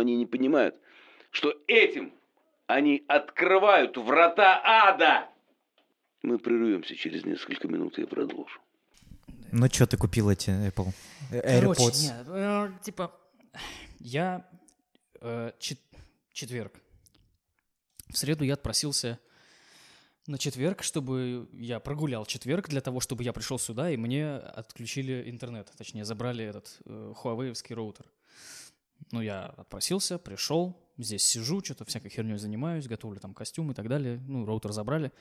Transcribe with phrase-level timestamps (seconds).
[0.00, 0.74] они не понимают,
[1.30, 2.12] что этим
[2.66, 5.28] они открывают врата ада.
[6.22, 8.60] Мы прервемся через несколько минут, и я продолжу.
[9.52, 10.92] Ну что ты купил эти Apple
[11.32, 12.02] э, Короче, AirPods?
[12.02, 13.12] нет, э, типа,
[13.98, 14.46] я
[15.20, 15.80] э, чет-
[16.32, 16.74] четверг.
[18.08, 19.18] В среду я отпросился
[20.26, 25.28] на четверг, чтобы я прогулял четверг для того, чтобы я пришел сюда, и мне отключили
[25.28, 25.72] интернет.
[25.76, 28.06] Точнее, забрали этот э, Huawei роутер.
[29.12, 33.88] Ну, я отпросился, пришел, здесь сижу, что-то всякой херней занимаюсь, готовлю там костюм и так
[33.88, 34.20] далее.
[34.26, 35.12] Ну, роутер забрали,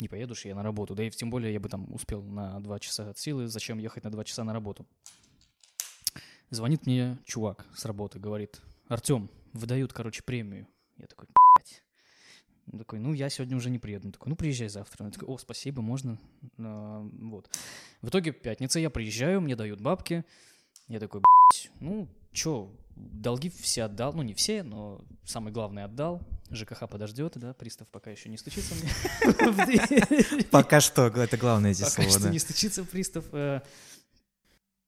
[0.00, 0.94] не поеду же я на работу.
[0.94, 3.48] Да и тем более я бы там успел на два часа от силы.
[3.48, 4.86] Зачем ехать на два часа на работу?
[6.50, 10.68] Звонит мне чувак с работы, говорит, Артем, выдают, короче, премию.
[10.98, 11.82] Я такой, блядь.
[12.72, 14.08] Он такой, ну, я сегодня уже не приеду.
[14.08, 15.04] Он такой, ну, приезжай завтра.
[15.04, 16.18] Он такой, о, спасибо, можно.
[16.58, 17.50] А, вот.
[18.02, 20.24] В итоге пятница, я приезжаю, мне дают бабки.
[20.88, 24.12] Я такой, блядь, ну, чё, долги все отдал.
[24.12, 26.20] Ну, не все, но самый главный отдал.
[26.50, 30.44] ЖКХ подождет, да, пристав пока еще не стучится мне.
[30.50, 32.30] Пока что, это главное здесь Пока слово, что да.
[32.30, 33.24] не стучится пристав.
[33.32, 33.62] Э,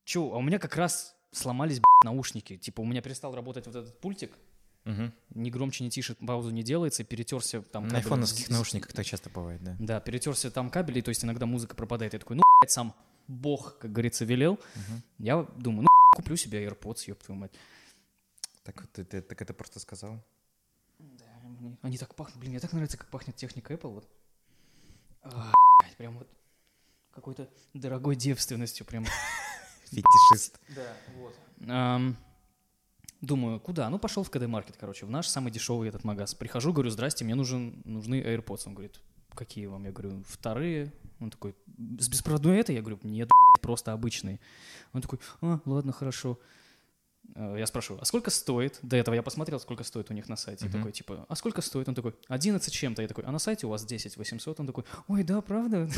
[0.05, 2.57] Чё, а у меня как раз сломались наушники.
[2.57, 4.33] Типа у меня перестал работать вот этот пультик.
[4.85, 5.13] Мгм.
[5.35, 7.03] Ни громче, ни тише, паузу не делается.
[7.03, 9.77] Перетерся там На айфоновских наушниках так часто бывает, да.
[9.81, 12.13] Да, перетерся там кабель, и то есть иногда музыка пропадает.
[12.13, 12.95] Я такой, ну, блядь, сам
[13.27, 14.61] бог, как говорится, велел.
[14.77, 15.03] Мгм.
[15.19, 17.53] Я думаю, ну, куплю себе AirPods, ёб твою мать.
[18.65, 20.19] Так вот ты, ты так это просто сказал?
[20.99, 22.39] Да, мне- они так пахнут.
[22.39, 23.93] Блин, мне так нравится, как пахнет техника Apple.
[23.93, 24.09] Вот.
[25.23, 25.53] А,
[25.99, 26.29] прям вот
[27.13, 29.05] какой-то дорогой девственностью прям.
[29.91, 30.59] Фетишист.
[30.75, 32.17] Да, вот.
[33.21, 33.89] Думаю, куда?
[33.91, 36.35] Ну, пошел в КД-маркет, короче, в наш самый дешевый этот магаз.
[36.35, 38.63] Прихожу, говорю, здрасте, мне нужен, нужны AirPods.
[38.67, 39.01] Он говорит,
[39.37, 39.85] какие вам?
[39.85, 40.93] Я говорю, вторые.
[41.21, 41.55] Он такой,
[41.99, 42.73] с беспроводной это?
[42.73, 43.31] Я говорю, нет,
[43.63, 44.41] просто обычные.
[44.93, 46.39] Он такой, а, ладно, хорошо.
[47.35, 48.79] Э, Я спрашиваю, а сколько стоит?
[48.83, 50.67] До этого я посмотрел, сколько стоит у них на сайте.
[50.67, 50.73] Мгм.
[50.79, 51.89] Такой, типа, а сколько стоит?
[51.89, 53.03] Он такой, 11 чем-то.
[53.03, 54.61] Я такой, а на сайте у вас 10 800?
[54.61, 55.89] Он такой, ой, да, правда?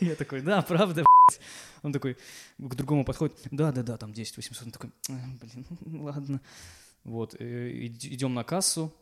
[0.00, 1.40] Я такой, да, правда, блядь».
[1.82, 2.16] Он такой
[2.58, 4.66] к другому подходит, да-да-да, там 10 800.
[4.66, 5.66] Он такой, «А, блин,
[6.02, 6.40] ладно.
[7.04, 8.92] Вот, э, идем на кассу.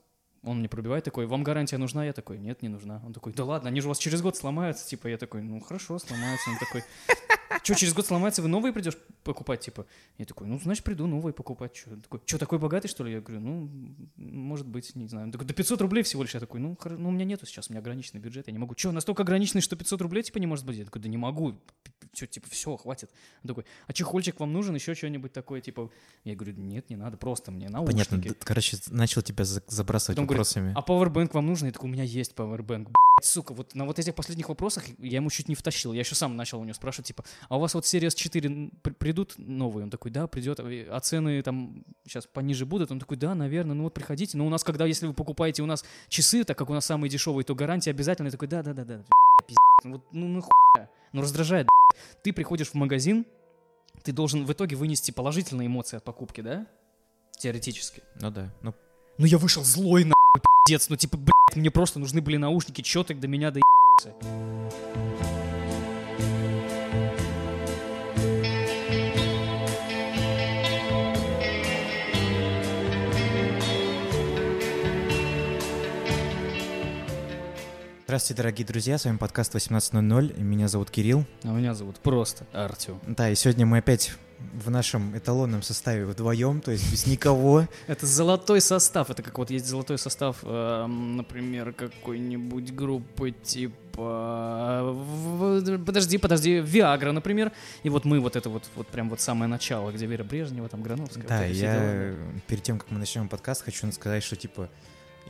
[0.42, 2.04] Он мне пробивает такой, вам гарантия нужна?
[2.04, 3.02] Я такой, нет, не нужна.
[3.04, 4.88] Он такой, да ладно, они же у вас через год сломаются.
[4.88, 6.50] Типа, я такой, ну хорошо, сломаются.
[6.50, 6.82] Он такой,
[7.62, 9.86] что, через год сломается, вы новые придешь покупать, типа?
[10.18, 11.76] Я такой, ну, значит, приду новые покупать.
[11.76, 13.12] Что, такой, что, такой богатый, что ли?
[13.12, 13.70] Я говорю, ну,
[14.16, 15.26] может быть, не знаю.
[15.26, 16.34] Он такой, да 500 рублей всего лишь.
[16.34, 18.58] Я такой, ну, хоро- ну, у меня нету сейчас, у меня ограниченный бюджет, я не
[18.58, 18.74] могу.
[18.76, 20.76] Что, настолько ограниченный, что 500 рублей, типа, не может быть?
[20.76, 21.58] Я такой, да не могу.
[22.12, 23.10] Все, типа, все, хватит.
[23.42, 25.90] Он такой, а чехольчик вам нужен, еще что-нибудь такое, типа?
[26.24, 28.08] Я говорю, нет, не надо, просто мне наушники.
[28.08, 30.72] Понятно, короче, начал тебя за- забрасывать Потом говорит, вопросами.
[30.76, 31.66] А пауэрбэнк вам нужен?
[31.66, 32.90] Я такой, у меня есть пауэрбэнк.
[33.22, 35.92] Сука, вот на вот этих последних вопросах я ему чуть не втащил.
[35.92, 38.92] Я еще сам начал у него спрашивать, типа, а у вас вот серия S4 при-
[38.92, 39.84] придут новые?
[39.84, 40.60] Он такой, да, придет.
[40.60, 42.90] А цены там сейчас пониже будут?
[42.90, 44.36] Он такой, да, наверное, ну вот приходите.
[44.38, 47.10] Но у нас, когда, если вы покупаете у нас часы, так как у нас самые
[47.10, 48.26] дешевые, то гарантия обязательно.
[48.26, 49.04] Я такой, да, да, да, да,
[49.46, 49.56] пиздец.
[49.84, 50.90] Ну вот, ну нахуя?
[51.12, 51.68] Ну раздражает.
[52.22, 53.26] Ты приходишь в магазин,
[54.02, 56.66] ты должен в итоге вынести положительные эмоции от покупки, да?
[57.38, 58.02] Теоретически.
[58.20, 58.74] Ну да, ну
[59.18, 60.88] Ну я вышел злой, нахуй, пиздец.
[60.88, 62.82] Ну типа, блядь, мне просто нужны были наушники.
[62.82, 63.60] Чё ты до меня до
[78.20, 81.24] Здравствуйте, дорогие друзья, с вами подкаст 18.00, и меня зовут Кирилл.
[81.42, 83.00] А меня зовут просто Артем.
[83.06, 84.12] Да, и сегодня мы опять
[84.52, 87.66] в нашем эталонном составе вдвоем, то есть без никого.
[87.86, 89.08] Это золотой состав.
[89.08, 94.82] Это как вот есть золотой состав, эм, например, какой-нибудь группы типа...
[94.92, 97.52] в- Подожди, подожди, Виагра, например.
[97.84, 100.82] И вот мы вот это вот, вот прям вот самое начало, где Вера Брежнева, там
[100.82, 101.24] Грановская.
[101.26, 102.16] Да, вот я дела,
[102.46, 104.68] перед тем, как мы начнем подкаст, хочу сказать, что типа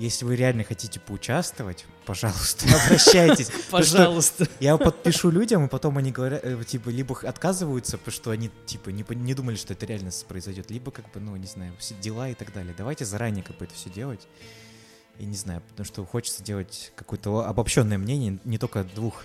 [0.00, 3.50] если вы реально хотите поучаствовать, пожалуйста, обращайтесь.
[3.70, 4.48] Пожалуйста.
[4.58, 8.90] Я подпишу людям, и потом они говорят, э, типа, либо отказываются, потому что они, типа,
[8.90, 12.34] не, думали, что это реально произойдет, либо, как бы, ну, не знаю, все дела и
[12.34, 12.74] так далее.
[12.76, 14.26] Давайте заранее, как бы, это все делать.
[15.18, 19.24] И не знаю, потому что хочется делать какое-то обобщенное мнение, не только двух.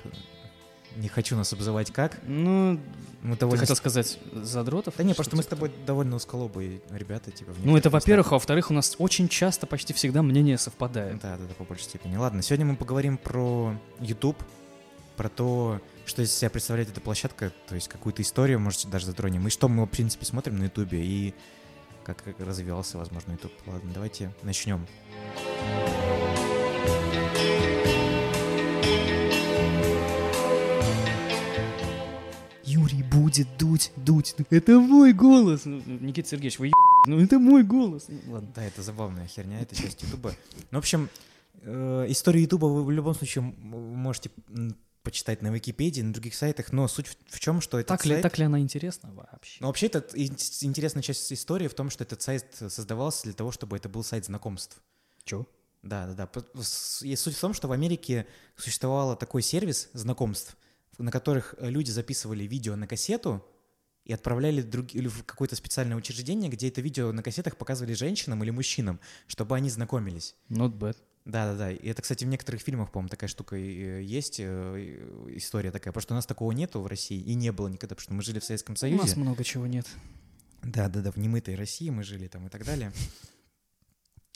[0.95, 2.17] Не хочу нас обзывать как.
[2.25, 2.79] Ну,
[3.21, 3.61] Мы ты довольно...
[3.61, 4.95] хотел сказать задротов?
[4.97, 7.51] Да не, Что просто мы с тобой довольно узколобые ребята, типа.
[7.63, 11.19] Ну, это во-первых, а во-вторых, у нас очень часто, почти всегда мнение совпадает.
[11.19, 12.15] Да, да, да, по большей степени.
[12.15, 14.37] Ладно, сегодня мы поговорим про YouTube,
[15.17, 19.47] про то, что из себя представляет эта площадка, то есть какую-то историю, может, даже затронем,
[19.47, 21.33] и что мы, в принципе, смотрим на YouTube, и
[22.05, 23.53] как развивался, возможно, YouTube.
[23.65, 24.85] Ладно, давайте начнем.
[27.35, 27.75] Юрий
[33.15, 34.35] будет дуть, дуть.
[34.49, 35.65] Это мой голос.
[35.65, 36.73] Ну, Никита Сергеевич, вы еб***,
[37.07, 38.05] Ну это мой голос.
[38.09, 38.51] Ну, Ладно.
[38.55, 40.33] Да, это забавная херня, это часть Ютуба.
[40.71, 41.09] Ну, в общем,
[41.61, 44.29] э, историю Ютуба вы в любом случае можете
[45.03, 48.23] почитать на Википедии, на других сайтах, но суть в, в чем, что Так ли, сайт...
[48.23, 49.57] так ли она интересна вообще?
[49.59, 53.51] Ну, вообще, это ин- интересная часть истории в том, что этот сайт создавался для того,
[53.51, 54.81] чтобы это был сайт знакомств.
[55.23, 55.45] Чё?
[55.83, 56.41] Да, да, да.
[57.03, 58.25] И суть в том, что в Америке
[58.57, 60.57] существовал такой сервис знакомств,
[60.97, 63.45] на которых э, люди записывали видео на кассету
[64.05, 64.93] и отправляли друг...
[64.93, 69.55] или в какое-то специальное учреждение, где это видео на кассетах показывали женщинам или мужчинам, чтобы
[69.55, 70.35] они знакомились.
[70.49, 70.97] Not bad.
[71.25, 71.71] Да, да, да.
[71.71, 75.91] И это, кстати, в некоторых фильмах, по-моему, такая штука э, есть, э, история такая.
[75.91, 78.21] Потому что у нас такого нету в России и не было никогда, потому что мы
[78.21, 79.01] жили в Советском У Союзе.
[79.01, 79.87] нас много чего нет.
[80.61, 82.91] Да, да, да, в немытой России мы жили там и так далее.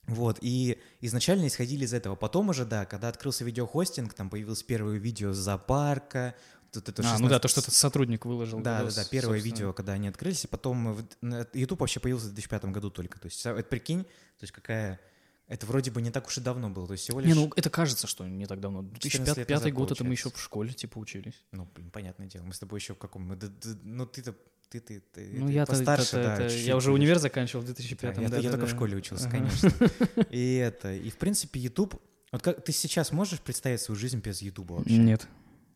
[0.09, 2.15] Вот, и изначально исходили из этого.
[2.15, 6.35] Потом уже, да, когда открылся видеохостинг, там появилось первое видео с зоопарка.
[6.71, 8.59] Тут это А, ну да, 16 то, что этот сотрудник выложил.
[8.59, 9.55] Да, да, видос, да, первое собственно.
[9.55, 11.07] видео, когда они открылись, и потом
[11.53, 13.19] YouTube вообще появился в 2005 году только.
[13.19, 14.99] То есть, это прикинь, то есть какая...
[15.47, 17.27] Это вроде бы не так уж и давно было, то есть всего лишь...
[17.27, 18.83] Не, ну это кажется, что не так давно.
[18.83, 21.43] 14 лет 2005 назад, год, это мы еще в школе типа учились.
[21.51, 22.43] Ну, блин, понятное дело.
[22.43, 23.35] Мы с тобой еще в каком...
[23.83, 24.35] Ну, ты-то...
[24.69, 26.33] Ты, ты, ты, Ну ты я-то, постарше, это- да.
[26.35, 28.69] это- чуть-чуть я уже универ заканчивал в Да, 2005 я, да, я да, только в
[28.69, 28.75] да.
[28.75, 29.37] школе учился, Ага.
[29.37, 29.71] конечно.
[30.29, 31.99] И это, и в принципе YouTube.
[32.31, 34.97] Вот как ты сейчас можешь представить свою жизнь без YouTube вообще?
[34.97, 35.21] Нет.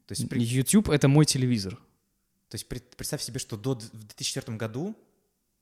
[0.06, 1.76] То есть, при- YouTube это мой телевизор.
[2.50, 4.94] то есть пред- представь себе, что до в 2004 году,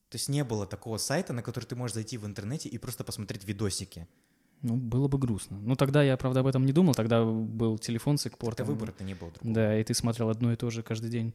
[0.10, 3.06] то есть не было такого сайта, на который ты можешь зайти в интернете и просто
[3.06, 4.08] посмотреть видосики.
[4.62, 5.58] Ну, было бы грустно.
[5.60, 6.94] Ну, тогда я, правда, об этом не думал.
[6.94, 8.68] Тогда был телефон с Это экпортом.
[8.68, 9.56] выбора-то не было другого.
[9.56, 11.34] Да, и ты смотрел одно и то же каждый день.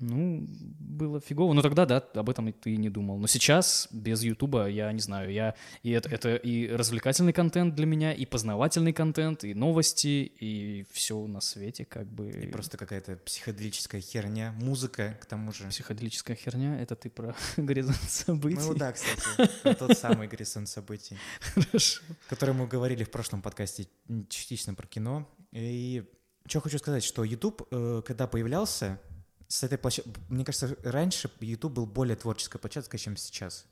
[0.00, 0.44] Ну,
[0.80, 1.52] было фигово.
[1.52, 3.18] Но тогда, да, об этом и ты не думал.
[3.18, 5.54] Но сейчас, без Ютуба, я не знаю, я...
[5.84, 11.24] И это, это и развлекательный контент для меня, и познавательный контент, и новости, и все
[11.28, 12.28] на свете, как бы...
[12.30, 15.68] И просто какая-то психоделическая херня, музыка, к тому же.
[15.68, 18.58] Психоделическая херня, это ты про горизонт событий.
[18.66, 21.16] Ну да, кстати, тот самый горизонт событий,
[21.54, 22.02] Хорошо.
[22.28, 23.88] который мы говорили в прошлом подкасте
[24.28, 25.28] частично про кино.
[25.52, 26.04] И
[26.46, 29.00] что хочу сказать, что YouTube, э, когда появлялся,
[29.48, 33.66] с этой площадки, мне кажется, раньше YouTube был более творческой площадкой, чем сейчас.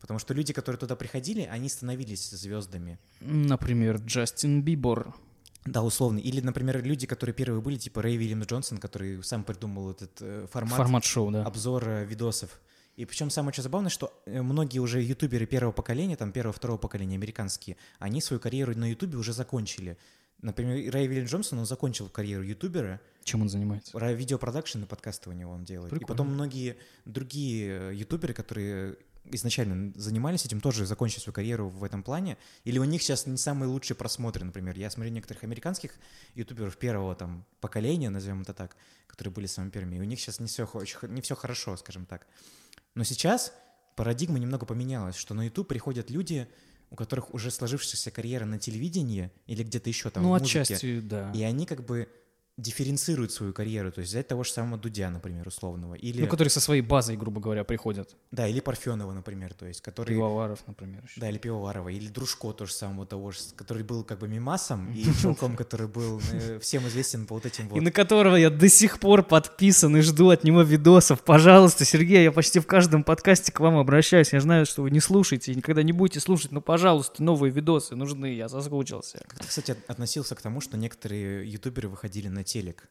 [0.00, 2.98] Потому что люди, которые туда приходили, они становились звездами.
[3.20, 5.14] Например, Джастин Бибор.
[5.64, 6.18] Да, условно.
[6.18, 10.46] Или, например, люди, которые первые были, типа Рэй Вильям Джонсон, который сам придумал этот э,
[10.50, 11.44] формат, Формат шоу, да.
[11.44, 12.60] обзор э, видосов.
[12.96, 16.78] И причем самое что забавное, что э, многие уже ютуберы первого поколения, там первого, второго
[16.78, 19.96] поколения, американские, они свою карьеру на ютубе уже закончили.
[20.42, 23.96] Например, Рэй Вильям Джонсон, он закончил карьеру ютубера, Чем он занимается?
[23.96, 25.92] Видеопродакшн и подкастывание он делает.
[25.92, 26.06] И Прикольно.
[26.08, 32.02] потом многие другие э, ютуберы, которые изначально занимались этим, тоже закончили свою карьеру в этом
[32.02, 32.36] плане.
[32.64, 34.76] Или у них сейчас не самые лучшие просмотры, например.
[34.76, 35.94] Я смотрю некоторых американских
[36.34, 38.76] ютуберов первого там поколения, назовем это так,
[39.06, 40.68] которые были самыми первыми, и у них сейчас не все,
[41.08, 42.26] не все хорошо, скажем так.
[42.94, 43.52] Но сейчас
[43.96, 46.48] парадигма немного поменялась, что на YouTube приходят люди,
[46.90, 50.60] у которых уже сложившаяся карьера на телевидении или где-то еще там ну, в музыке.
[50.60, 51.32] отчасти, да.
[51.34, 52.08] И они как бы
[52.62, 56.50] дифференцируют свою карьеру, то есть взять того же самого Дудя, например, условного, или, Ну, которые
[56.50, 58.14] со своей базой, грубо говоря, приходят.
[58.30, 61.02] да, или Парфенова, например, то есть, который, Пивоваров, например.
[61.04, 61.20] еще.
[61.20, 65.04] да, или Пивоварова, или Дружко тоже самого того же, который был как бы мимасом, и
[65.20, 67.82] чуваком, который был э, всем известен по вот этим И вот.
[67.82, 71.22] на которого я до сих пор подписан и жду от него видосов.
[71.22, 74.32] Пожалуйста, Сергей, я почти в каждом подкасте к вам обращаюсь.
[74.32, 77.96] Я знаю, что вы не слушаете и никогда не будете слушать, но, пожалуйста, новые видосы
[77.96, 79.22] нужны, я соскучился.
[79.26, 82.88] Как ты, кстати, от- относился к тому, что некоторые ютуберы выходили на телек?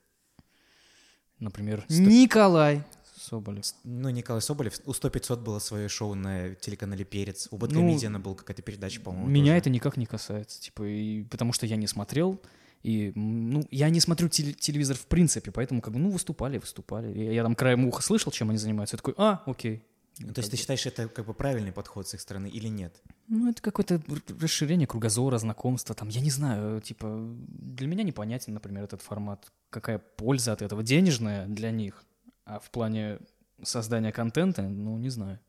[1.40, 2.84] Например, Сто- Николай
[3.18, 3.66] Соболев.
[3.84, 8.36] Ну, Николай Соболев, у 100-500 было свое шоу на телеканале «Перец», у Ну, Бэткомедиана была
[8.36, 9.58] какая-то передача, по-моему, Меня тоже.
[9.58, 12.40] это никак не касается, типа, и потому что я не смотрел,
[12.84, 17.14] и, ну, я не смотрю теле- телевизор в принципе, поэтому, как бы, ну, выступали, выступали.
[17.14, 19.84] И я там краем уха слышал, чем они занимаются, я такой, а, окей.
[20.20, 23.02] Ну, То есть ты считаешь, это как бы правильный подход с их стороны или нет?
[23.28, 24.02] Ну, это какое-то
[24.40, 27.08] расширение кругозора, знакомства, там, я не знаю, типа,
[27.48, 29.52] для меня непонятен, например, этот формат.
[29.70, 30.84] Какая польза от этого?
[30.84, 32.04] Денежная для них,
[32.46, 33.20] а в плане
[33.64, 35.40] создания контента, ну, не знаю.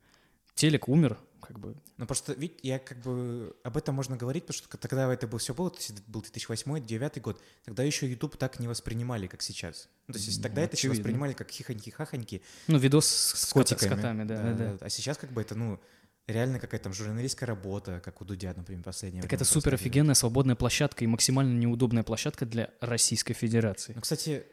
[0.55, 1.77] Телек умер, как бы.
[1.99, 3.55] Ну, просто, ведь я как бы...
[3.65, 6.23] Об этом можно говорить, потому что тогда это было все было, то есть это был
[6.23, 9.89] 2008-2009 год, тогда еще YouTube так не воспринимали, как сейчас.
[10.07, 11.01] Ну, то есть Ну, тогда это еще очевидно.
[11.03, 13.89] воспринимали как хихоньки-хахоньки Ну, видос с, с котиками.
[13.89, 14.79] с котами, да, да, да.
[14.81, 15.79] А сейчас как бы это, ну,
[16.27, 20.15] реально какая-то там журналистская работа, как у Дудя, например, последнее Так время это супер офигенная
[20.15, 23.93] свободная площадка и максимально неудобная площадка для Российской Федерации.
[23.95, 24.45] Ну, кстати,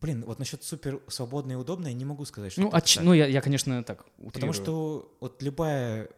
[0.00, 2.94] блин, вот насчет супер свободное и удобное я не могу сказать, что Ну, это отч-
[2.96, 3.04] так.
[3.04, 4.54] ну я, я, конечно, так Потому утрирую.
[4.54, 6.08] что вот любая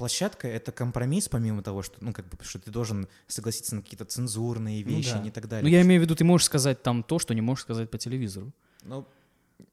[0.00, 4.06] площадка— это компромисс, помимо того, что, ну, как бы, что ты должен согласиться на какие-то
[4.06, 5.26] цензурные Ну вещи да.
[5.26, 5.62] и так далее.
[5.62, 7.98] Ну, я имею в виду, ты можешь сказать там то, что не можешь сказать по
[7.98, 8.50] телевизору.
[8.82, 9.06] Ну,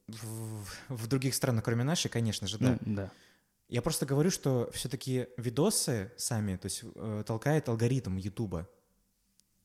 [0.09, 2.77] в, в других странах, кроме нашей, конечно же, да.
[2.81, 3.11] Ну, да.
[3.69, 8.67] Я просто говорю, что все-таки видосы сами, то есть э, толкает алгоритм Ютуба.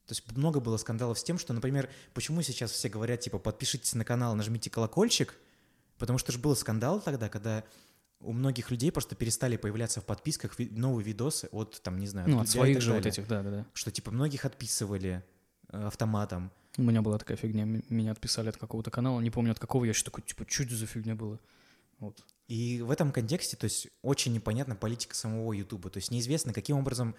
[0.07, 3.95] То есть много было скандалов с тем, что, например, почему сейчас все говорят, типа, подпишитесь
[3.95, 5.35] на канал, нажмите колокольчик,
[5.99, 7.64] потому что же был скандал тогда, когда
[8.23, 12.41] у многих людей просто перестали появляться в подписках новые видосы от, там, не знаю, Ну,
[12.41, 13.67] от своих же вот этих, да-да-да.
[13.73, 15.23] Что, типа, многих отписывали
[15.69, 16.50] э, автоматом.
[16.76, 19.91] У меня была такая фигня, меня отписали от какого-то канала, не помню от какого, я
[19.91, 21.38] еще такой, типа, что это за фигня было?
[21.99, 22.25] Вот.
[22.49, 25.91] И в этом контексте, то есть, очень непонятна политика самого Ютуба.
[25.91, 27.14] То есть, неизвестно, каким образом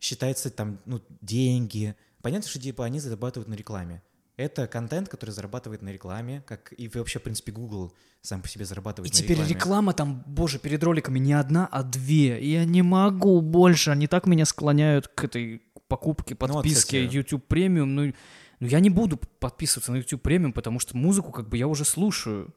[0.00, 1.94] считается там, ну, деньги.
[2.22, 4.02] Понятно, что, типа, они зарабатывают на рекламе.
[4.36, 8.64] Это контент, который зарабатывает на рекламе, как и вообще, в принципе, Google сам по себе
[8.64, 9.54] зарабатывает И на теперь рекламе.
[9.54, 12.40] реклама там, боже, перед роликами не одна, а две.
[12.40, 13.90] И я не могу больше.
[13.90, 17.14] Они так меня склоняют к этой покупке, Ну вот, подписке кстати.
[17.16, 17.84] YouTube Premium.
[17.84, 18.12] Ну,
[18.60, 21.84] ну, я не буду подписываться на YouTube Premium, потому что музыку как бы я уже
[21.84, 22.52] слушаю.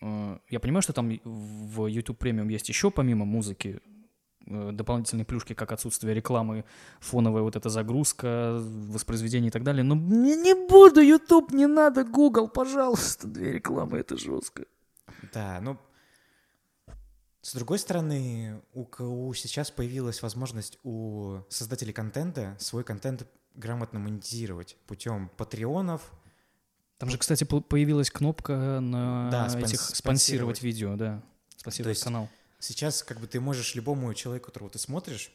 [0.00, 3.80] Э, Я понимаю, что там в YouTube Premium есть еще помимо музыки
[4.46, 6.64] дополнительные плюшки, как отсутствие рекламы,
[7.00, 9.82] фоновая вот эта загрузка, воспроизведение и так далее.
[9.84, 14.64] Но мне не буду YouTube, не надо Google, пожалуйста, две рекламы, это жестко.
[15.32, 15.78] Да, ну,
[17.42, 24.76] с другой стороны, у КУ сейчас появилась возможность у создателей контента свой контент грамотно монетизировать
[24.86, 26.00] путем патреонов,
[26.98, 30.62] Там же, кстати, по- появилась кнопка на Да, этих спонсировать спонсировать.
[30.62, 31.20] видео, да.
[31.56, 32.28] Спонсировать есть канал.
[32.62, 35.32] Сейчас как бы ты можешь любому человеку, которого ты смотришь,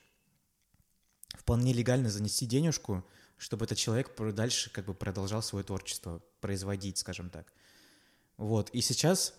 [1.38, 3.06] вполне легально занести денежку,
[3.38, 7.52] чтобы этот человек дальше как бы продолжал свое творчество производить, скажем так.
[8.38, 9.34] Вот, и сейчас,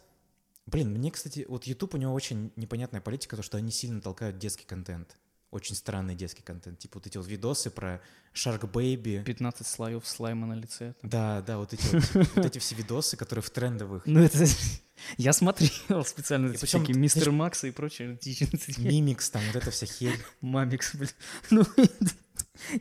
[0.66, 4.36] блин, мне, кстати, вот YouTube у него очень непонятная политика, то, что они сильно толкают
[4.36, 5.16] детский контент.
[5.50, 6.78] Очень странный детский контент.
[6.78, 8.02] Типа вот эти вот видосы про
[8.34, 9.24] Shark Baby.
[9.24, 10.94] 15 слоев слайма на лице.
[11.02, 14.04] Да, да, вот эти вот, вот эти все видосы, которые в трендовых.
[14.04, 14.46] Ну, это...
[15.16, 18.18] Я смотрел специально эти всякие Мистер Макса и прочее.
[18.78, 20.18] Мимикс, там вот эта вся херь.
[20.42, 21.10] Мамикс, блин.
[21.50, 21.64] Ну,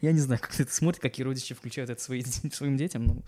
[0.01, 3.05] я не знаю, как это смотрит, какие родичи включают это свои- своим детям.
[3.05, 3.23] Ну,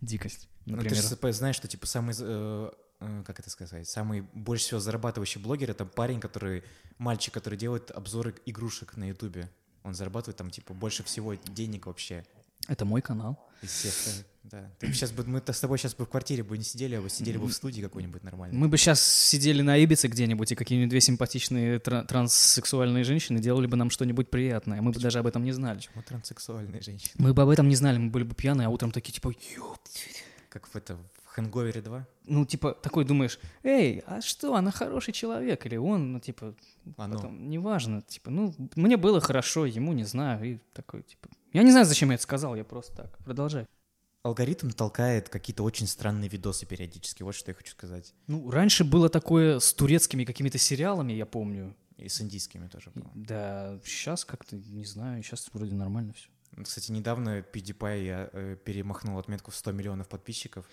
[0.00, 1.04] дикость, Ну, ты например.
[1.04, 2.70] же п- знаешь, что типа самый, э,
[3.26, 6.62] как это сказать, самый больше всего зарабатывающий блогер это парень, который,
[6.98, 9.48] мальчик, который делает обзоры игрушек на Ютубе.
[9.84, 12.24] Он зарабатывает там типа больше всего денег вообще
[12.68, 13.36] Это мой канал.
[13.62, 13.66] э,
[14.44, 14.70] Да.
[14.80, 17.08] Ты сейчас бы, мы с тобой сейчас бы в квартире бы не сидели, а бы
[17.10, 18.56] сидели бы в студии какой-нибудь нормальной.
[18.56, 23.66] Мы бы сейчас сидели на Ибице где-нибудь, и какие-нибудь две симпатичные тра- транссексуальные женщины делали
[23.66, 24.80] бы нам что-нибудь приятное.
[24.82, 25.78] Мы бы даже об этом не знали.
[25.78, 27.12] Почему транссексуальные женщины?
[27.18, 29.78] Мы бы об этом не знали, мы были бы пьяные, а утром такие, типа, «Ёп».
[30.48, 30.98] Как в это,
[31.32, 32.06] Хэнговере 2?
[32.26, 36.54] ну, типа, такой думаешь, эй, а что, она хороший человек, или он, ну, типа,
[36.96, 37.16] Оно.
[37.16, 41.70] потом, неважно, типа, ну, мне было хорошо, ему не знаю, и такой, типа, я не
[41.70, 43.66] знаю, зачем я это сказал, я просто так, продолжай.
[44.22, 48.14] Алгоритм толкает какие-то очень странные видосы периодически, вот что я хочу сказать.
[48.28, 52.90] Ну, раньше было такое с турецкими какими-то сериалами, я помню, И с индийскими тоже.
[52.90, 53.12] По-моему.
[53.14, 56.28] да, сейчас как-то, не знаю, сейчас вроде нормально все.
[56.60, 60.66] Кстати, недавно PewDiePie я, э, перемахнул отметку в 100 миллионов подписчиков.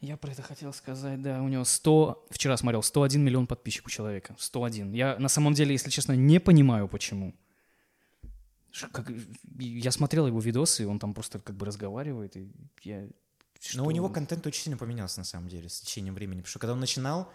[0.00, 3.90] Я про это хотел сказать, да, у него 100, вчера смотрел, 101 миллион подписчиков у
[3.90, 4.92] человека, 101.
[4.92, 7.34] Я на самом деле, если честно, не понимаю, почему.
[8.92, 9.10] Как,
[9.58, 12.48] я смотрел его видосы, и он там просто как бы разговаривает, и
[12.84, 13.00] я...
[13.74, 16.38] Но у что- него контент очень сильно поменялся на самом деле с течением времени.
[16.40, 17.30] Потому что когда он начинал,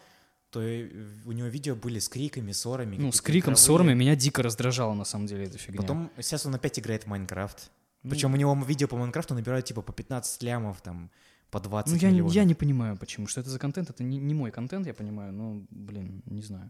[0.52, 0.90] то э,
[1.26, 2.96] у него видео были с криками, ссорами.
[2.98, 3.58] Ну, с криком, игровые.
[3.58, 5.82] ссорами меня дико раздражало, на самом деле, эта фигня.
[5.82, 7.72] Потом сейчас он опять играет в Майнкрафт.
[8.04, 11.10] Ну, Причем у него видео по Майнкрафту набирают типа по 15 лямов, там,
[11.50, 12.34] по 20 Ну, я, не- миллионов.
[12.36, 13.28] я не понимаю, почему.
[13.28, 13.90] Что это за контент?
[13.90, 16.70] Это не, не мой контент, я понимаю, но, блин, не знаю.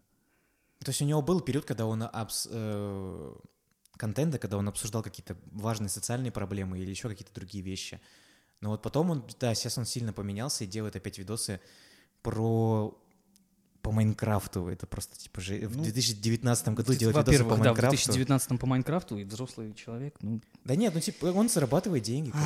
[0.79, 3.33] То есть у него был период, когда он абс- э,
[3.97, 7.99] контента, когда он обсуждал какие-то важные социальные проблемы или еще какие-то другие вещи.
[8.61, 11.59] Но вот потом он, да, сейчас он сильно поменялся и делает опять видосы
[12.21, 12.97] про
[13.83, 14.69] по Майнкрафту.
[14.69, 17.97] Это просто типа же в Ну, 2019 году делать видосы по Во-первых, да, в Майнкрафту.
[17.97, 20.41] 2019 по Майнкрафту и взрослый человек, ну...
[20.63, 22.31] Да нет, ну типа он зарабатывает деньги.
[22.31, 22.37] бы.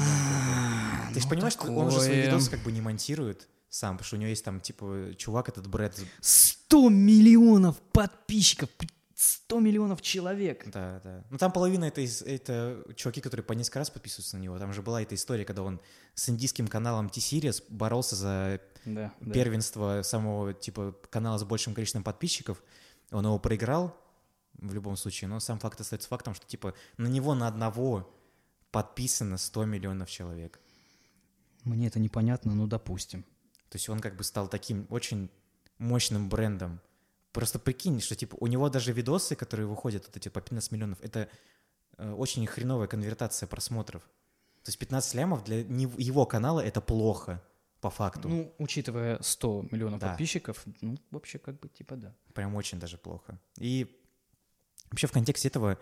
[1.13, 2.25] Ты же ну понимаешь, что он же свои такое.
[2.25, 5.67] видосы как бы не монтирует сам, потому что у него есть там типа чувак этот
[5.67, 5.95] Брэд.
[6.21, 8.69] 100 миллионов подписчиков,
[9.17, 10.69] 100 миллионов человек.
[10.69, 11.23] Да, да.
[11.31, 14.59] Ну там половина это, это чуваки, которые по несколько раз подписываются на него.
[14.59, 15.81] Там же была эта история, когда он
[16.13, 19.33] с индийским каналом T-Series боролся за Да, да.
[19.33, 22.61] первенство самого типа канала с большим количеством подписчиков.
[23.09, 23.97] Он его проиграл
[24.53, 28.13] в любом случае, но сам факт остается фактом, что типа на него на одного
[28.69, 30.59] подписано 100 миллионов человек.
[31.63, 33.23] Мне это непонятно, но допустим.
[33.69, 35.31] То есть он как бы стал таким очень
[35.79, 36.81] мощным брендом.
[37.37, 40.97] Просто прикинь, что типа у него даже видосы, которые выходят, вот эти по 15 миллионов,
[41.03, 41.29] это
[41.99, 44.01] э, очень хреновая конвертация просмотров.
[44.63, 47.43] То есть 15 лямов для его канала это плохо.
[47.79, 48.27] по факту.
[48.27, 50.09] Ну, учитывая 100 миллионов Да.
[50.09, 52.15] подписчиков, ну, вообще, как бы, типа, да.
[52.33, 53.39] Прям очень даже плохо.
[53.59, 53.85] И
[54.89, 55.77] вообще в контексте этого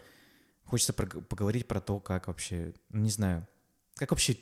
[0.66, 3.48] хочется поговорить про то, как вообще, ну, не знаю,
[3.94, 4.38] как вообще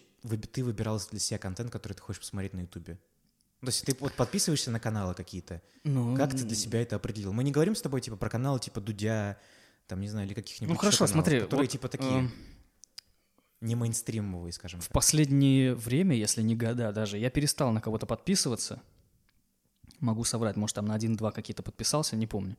[0.51, 2.98] ты выбирал для себя контент, который ты хочешь посмотреть на Ютубе?
[3.63, 7.32] То есть ты вот подписываешься на каналы какие-то, Ну, как ты для себя это определил?
[7.32, 9.38] Мы не говорим с тобой типа про каналы типа Дудя,
[9.88, 12.32] там, не знаю, или каких-нибудь Ну, хорошо, каналов, смотри, которые вот, типа такие эм,
[13.62, 14.93] не мейнстримовые, скажем В так.
[14.93, 18.82] последнее время, если не года даже, я перестал на кого-то подписываться.
[20.00, 22.58] Могу соврать, может, там на один-два какие-то подписался, не помню.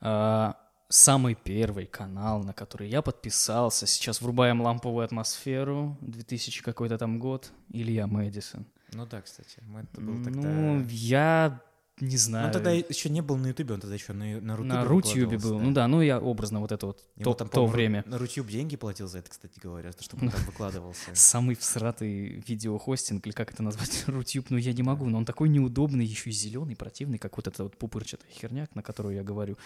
[0.00, 0.56] А,
[0.90, 7.50] самый первый канал, на который я подписался, сейчас врубаем ламповую атмосферу, 2000 какой-то там год,
[7.70, 8.66] Илья Мэдисон.
[8.92, 10.40] Ну да, кстати, мы- это был тогда...
[10.48, 11.60] Ну, я
[11.98, 12.46] не Ну, знаю.
[12.48, 15.38] он тогда еще не был на Ютубе, он тогда еще на, на Рутубе на Рутюбе
[15.38, 15.58] был.
[15.58, 18.04] Ну да, ну я образно вот это вот Ему то, там, то время.
[18.06, 21.10] На Рутюб деньги платил за это, кстати говоря, чтобы он там выкладывался.
[21.14, 25.48] Самый всратый видеохостинг, или как это назвать, Рутюб, ну я не могу, но он такой
[25.48, 29.56] неудобный, еще и зеленый, противный, как вот эта вот пупырчатая херня, на которую я говорю.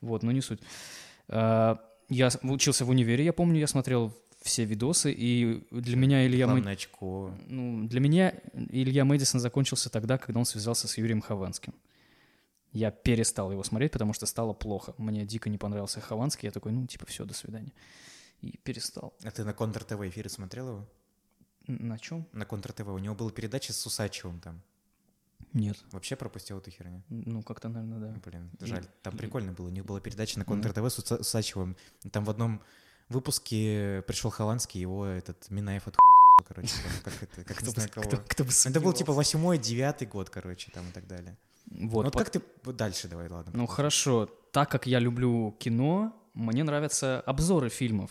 [0.00, 0.60] Вот, но не суть.
[1.28, 6.46] А, Я учился в универе, я помню, я смотрел все видосы, и для меня Илья
[6.46, 7.34] Мэ- очко.
[7.46, 8.34] ну, для меня
[8.70, 11.74] Илья Мэдисон закончился тогда, когда он связался с Юрием Хованским.
[12.72, 14.94] Я перестал его смотреть, потому что стало плохо.
[14.98, 16.46] Мне дико не понравился Хованский.
[16.46, 17.72] Я такой, ну, типа, все, до свидания.
[18.42, 19.14] И перестал.
[19.24, 20.88] А ты на Контр ТВ эфиры смотрел его?
[21.66, 22.26] На чем?
[22.32, 22.86] На Контр ТВ.
[22.88, 24.62] У него была передача с Усачевым там.
[25.54, 25.78] Нет.
[25.92, 27.02] Вообще пропустил эту херню.
[27.08, 28.20] Ну, как-то, наверное, да.
[28.24, 28.84] Блин, жаль.
[29.02, 29.66] Там и- прикольно было.
[29.66, 30.48] У них была передача на Мгм.
[30.62, 31.74] Контр ТВ с Уса- Усачевым.
[32.12, 32.60] Там в одном
[33.14, 36.00] выпуске пришел Хованский, его этот Минаев отхуй,
[36.46, 36.68] короче.
[37.02, 38.06] там, Как это, как не знаю кого.
[38.06, 41.36] кто- кто бы Это был типа восьмой, девятый год, короче, там и так далее.
[41.70, 42.40] Вот, Вот, по- как ты
[42.72, 43.52] дальше давай, ладно.
[43.54, 44.26] Ну, хорошо.
[44.52, 48.10] Так как я люблю кино, мне нравятся обзоры фильмов.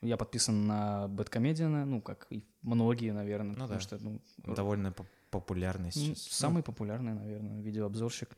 [0.00, 3.50] Я подписан на Бэткомедиана, ну, как и многие, наверное.
[3.56, 3.80] Ну потому да.
[3.80, 4.20] что, ну,
[4.54, 6.22] Довольно поп- популярный ну, сейчас.
[6.32, 8.28] самый популярный, наверное, видеообзорщик.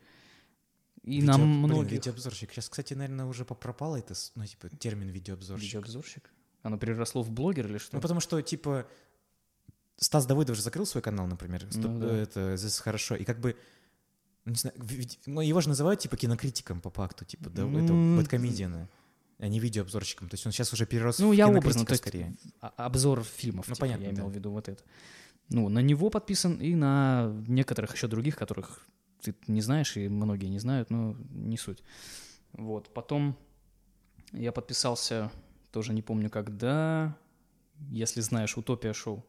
[1.06, 1.92] И Видео- нам блин, многих...
[1.92, 2.50] видеообзорщик.
[2.52, 5.64] Сейчас, кстати, наверное, уже пропало это, ну, типа, термин видеообзорщик.
[5.66, 6.30] Видеообзорщик?
[6.62, 7.94] Оно переросло в блогер или что?
[7.96, 8.86] Ну, потому что, типа,
[9.98, 11.64] Стас Давыдов же закрыл свой канал, например.
[11.70, 12.12] Стоп- Ну да.
[12.16, 13.14] Это здесь хорошо.
[13.14, 13.56] И как бы,
[14.44, 14.76] не знаю,
[15.26, 18.88] ну, его же называют, типа, кинокритиком по факту, типа, да, Ну, это бэткомедиана,
[19.38, 20.28] а не видеообзорщиком.
[20.28, 22.34] То есть он сейчас уже перерос Ну, в я образно, то есть скорее.
[22.60, 24.32] Обзор фильмов, Ну, типа, понятно, я имел да.
[24.32, 24.82] в виду вот это.
[25.50, 28.80] Ну, на него подписан и на некоторых еще других, которых
[29.32, 31.82] ты не знаешь, и многие не знают, но не суть.
[32.52, 33.36] Вот, потом
[34.32, 35.30] я подписался,
[35.72, 37.16] тоже не помню когда,
[37.90, 39.24] если знаешь, Утопия шоу.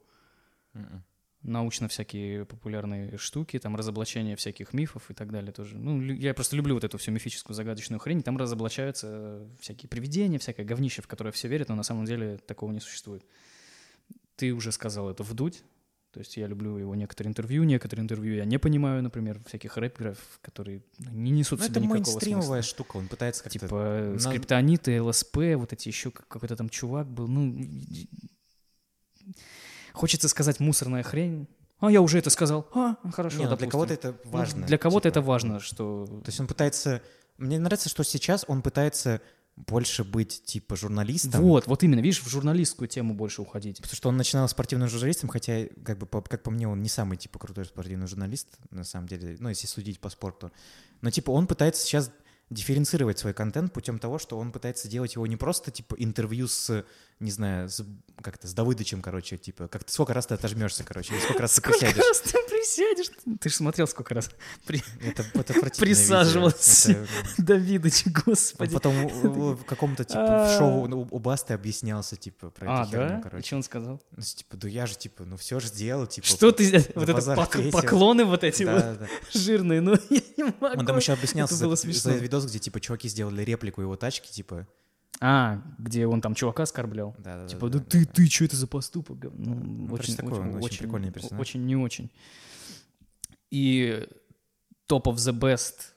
[0.74, 1.02] Мгм.
[1.42, 5.78] научно всякие популярные штуки, там разоблачение всяких мифов и так далее тоже.
[5.78, 8.22] Ну, я просто люблю вот эту всю мифическую загадочную хрень.
[8.22, 12.72] Там разоблачаются всякие привидения, всякое говнище, в которое все верят, но на самом деле такого
[12.72, 13.24] не существует.
[14.36, 15.62] Ты уже сказал это вдуть.
[16.12, 20.18] То есть я люблю его некоторые интервью, некоторые интервью я не понимаю, например, всяких рэперов,
[20.40, 22.62] которые ну, не несут Ну, в себе это никакого смысла.
[22.62, 23.58] штука, он пытается как-то...
[23.58, 23.76] Типа
[24.14, 27.28] на- скриптониты, ЛСП, вот эти еще как- какой-то там чувак был.
[27.28, 27.68] Ну,
[29.92, 31.46] хочется сказать мусорная хрень.
[31.80, 32.68] А, я уже это сказал.
[32.74, 34.66] А, хорошо, Не, ну, для кого-то это Ну, важно.
[34.66, 35.18] Для кого-то типа.
[35.18, 36.06] это важно, что...
[36.06, 37.02] То есть он пытается...
[37.36, 39.20] Мне нравится, что сейчас он пытается
[39.66, 41.42] больше быть, типа, журналистом.
[41.42, 43.76] Вот, вот именно, видишь, в журналистскую тему больше уходить.
[43.78, 46.88] Потому что он начинал спортивным журналистом, хотя, как бы, по, как по мне, он не
[46.88, 50.52] самый, типа, крутой спортивный журналист, на самом деле, ну, если судить по спорту.
[51.00, 52.10] Но, типа, он пытается сейчас
[52.50, 56.84] дифференцировать свой контент путем того, что он пытается делать его не просто, типа, интервью с,
[57.20, 57.84] не знаю, с,
[58.22, 61.52] как-то, с Давыдычем, короче, типа, как ты, сколько раз ты отожмешься, короче, или сколько раз
[61.54, 62.04] ты Сколько присядешь.
[62.04, 63.10] раз ты присядешь?
[63.40, 64.30] Ты же смотрел, сколько раз
[64.66, 64.82] при...
[65.02, 66.92] Это, это Присаживался.
[66.92, 68.72] Это- Давидыч, Он господи.
[68.72, 69.08] потом у-
[69.50, 70.58] у- в каком-то, типа, в А.
[70.58, 73.18] шоу у Басты объяснялся, типа, про А, эту херню, да?
[73.18, 73.46] И короче.
[73.46, 74.02] что он сказал?
[74.16, 76.26] Ну, типа, да я же, типа, ну все же сделал, типа.
[76.26, 76.84] Что ты...
[76.94, 80.78] Вот это пок- поклоны вот эти Да, вот да, жирные, ну я не могу.
[80.78, 84.30] Он там еще объяснялся Это за, за видос, где, типа, чуваки сделали реплику его тачки,
[84.30, 84.66] типа.
[85.20, 87.14] А, где он там чувака оскорблял.
[87.18, 89.18] Да, да, Типа, да, да ты, ты, что это за поступок?
[89.34, 91.40] Ну, Ну, очень, такой очень, очень прикольный персонаж.
[91.40, 92.10] Очень не очень.
[93.50, 94.06] И
[94.88, 95.94] Top of the Best,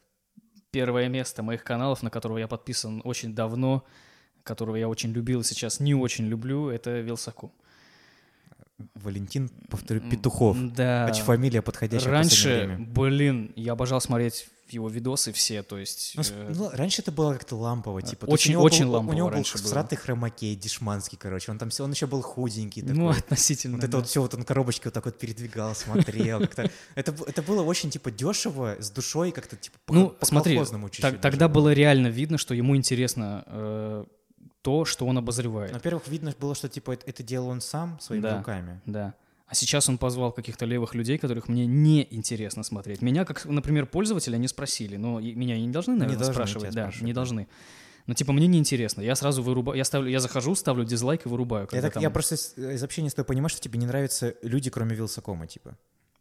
[0.71, 3.86] первое место моих каналов, на которого я подписан очень давно,
[4.43, 7.52] которого я очень любил и сейчас не очень люблю, это Вилсаком.
[8.95, 10.58] Валентин, повторю, Петухов.
[10.74, 11.08] Да.
[11.10, 16.13] Очень фамилия подходящая Раньше, блин, я обожал смотреть его видосы все, то есть...
[16.15, 18.25] Ну, э, ну, раньше это было как-то лампово, типа.
[18.25, 21.51] То есть очень- очень был- лампово У него был всратый хромакей, дешманский, короче.
[21.51, 22.95] Он там все, он еще был худенький такой.
[22.95, 23.75] ну, относительно.
[23.75, 23.97] Вот это да.
[23.99, 26.41] вот все, вот он коробочки вот так вот передвигал, смотрел.
[26.95, 30.60] Это, это было очень, типа, дешево, с душой, как-то, типа, по, Ну, смотри,
[31.21, 34.05] тогда было реально видно, что ему интересно э,
[34.62, 35.71] то, что он обозревает.
[35.71, 38.81] Во-первых, видно было, что, типа, это, это делал он сам своими руками.
[38.86, 39.13] Да.
[39.51, 43.01] А сейчас он позвал каких-то левых людей, которых мне не интересно смотреть.
[43.01, 46.73] Меня, как, например, пользователя, не спросили, но меня не должны, наверное, должны спрашивать.
[46.73, 47.47] Да, спрашивать, не должны.
[48.07, 49.01] Но типа мне неинтересно.
[49.01, 51.67] Я сразу вырубаю, я ставлю, я захожу, ставлю дизлайк и вырубаю.
[51.73, 54.69] Я, так, там я просто из, общения с тобой понимаю, что тебе не нравятся люди,
[54.69, 55.77] кроме Вилсакома, типа.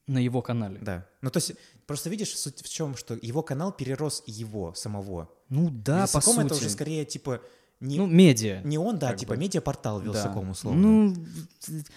[0.09, 0.79] на его канале.
[0.83, 1.07] Да.
[1.23, 1.53] Ну, то есть,
[1.87, 5.31] просто видишь, суть в чем, что его канал перерос его самого.
[5.49, 6.47] Ну да, по Вилсаком сути.
[6.47, 7.41] это уже скорее, типа,
[7.81, 8.61] не, Ну, медиа.
[8.63, 9.41] не он, да, типа бы.
[9.41, 10.05] медиапортал Да.
[10.05, 10.81] Вилсаком, условно.
[10.81, 11.17] Ну,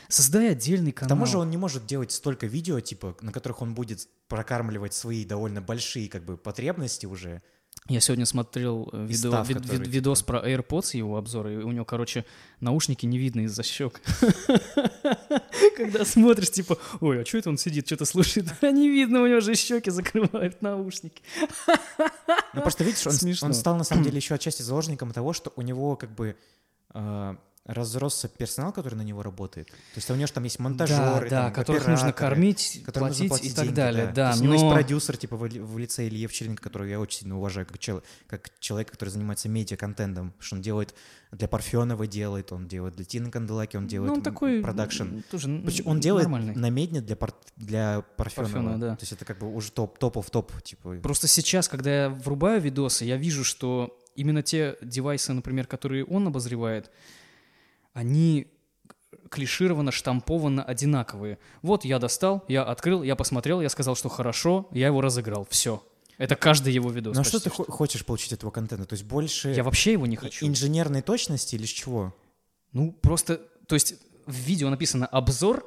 [0.07, 1.09] создай отдельный К канал.
[1.17, 5.25] тому же он не может делать столько видео, типа, на которых он будет прокармливать свои
[5.25, 7.41] довольно большие, как бы, потребности уже.
[7.89, 10.39] Я сегодня смотрел э, видео- став, вид- который, вид- видос типа.
[10.39, 12.23] про AirPods, его обзор, и у него, короче,
[12.61, 14.01] наушники не видно из-за щек.
[15.77, 18.47] Когда смотришь, типа, ой, а что это он сидит, что-то слушает?
[18.61, 21.21] А не видно, у него же щеки закрывают наушники.
[22.53, 23.13] Ну, просто видишь, он,
[23.49, 26.35] он стал, на самом деле, еще отчасти заложником того, что у него, как бы,
[26.93, 29.67] э, разросся персонал, который на него работает.
[29.67, 33.07] То есть у него же там есть монтажеры, да, да, там, которых нужно кормить, которым
[33.09, 34.07] нужно платить и платить так деньги, далее.
[34.07, 34.71] То Да, есть у него есть но...
[34.73, 38.03] продюсер, типа, в, ли- в лице Ильи Овчаренко, которого я очень сильно уважаю, как, чел-
[38.27, 40.93] как человек, который занимается медиа-контентом, что он делает
[41.31, 44.61] для Парфенова делает, он делает для Тины Канделаки, он делает Ну, он такой...
[44.61, 45.19] продакшн.
[45.31, 45.47] Тоже
[45.85, 46.55] он делает нормальный.
[46.55, 48.51] на медне для, пар- для Парфенова.
[48.51, 48.95] Парфенова, да.
[48.97, 50.97] То есть это как бы уже топ, топов топ, типа.
[51.01, 56.27] Просто сейчас, когда я врубаю видосы, я вижу, что именно те девайсы, например, которые он
[56.27, 56.91] обозревает,
[57.93, 58.47] они
[59.29, 61.39] клишированно, штампованно одинаковые.
[61.61, 65.47] Вот я достал, я открыл, я посмотрел, я сказал, что хорошо, я его разыграл.
[65.49, 65.83] Все.
[66.17, 67.15] Это каждый его видос.
[67.15, 68.85] Ну а что ты хо- хочешь получить этого контента?
[68.85, 70.45] То есть больше Я вообще его не хочу.
[70.45, 72.13] инженерной точности или с чего?
[72.71, 73.95] Ну, просто, то есть
[74.27, 75.65] в видео написано обзор,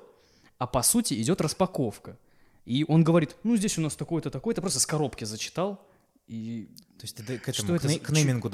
[0.59, 2.17] а по сути идет распаковка.
[2.65, 5.85] И он говорит, ну, здесь у нас такой-то, такой-то, просто с коробки зачитал.
[6.27, 8.51] И То есть ты к Что этому, к, это к неймингу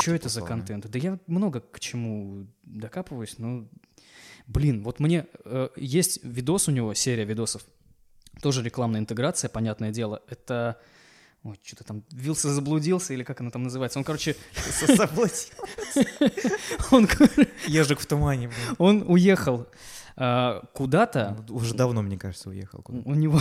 [0.00, 0.88] что это за контент?
[0.90, 3.68] Да я много к чему докапываюсь, но...
[4.46, 5.26] Блин, вот мне...
[5.44, 7.64] э, есть видос у него, серия видосов,
[8.42, 10.22] тоже рекламная интеграция, понятное дело.
[10.28, 10.78] Это...
[11.42, 13.98] Ой, что-то там Вилса заблудился, или как она там называется.
[13.98, 14.34] Он, короче,
[16.90, 17.06] он,
[17.66, 18.50] Ежик в тумане.
[18.78, 19.66] он уехал
[20.16, 22.82] э, куда-то, Уже давно, мне кажется, уехал.
[22.88, 23.40] У него...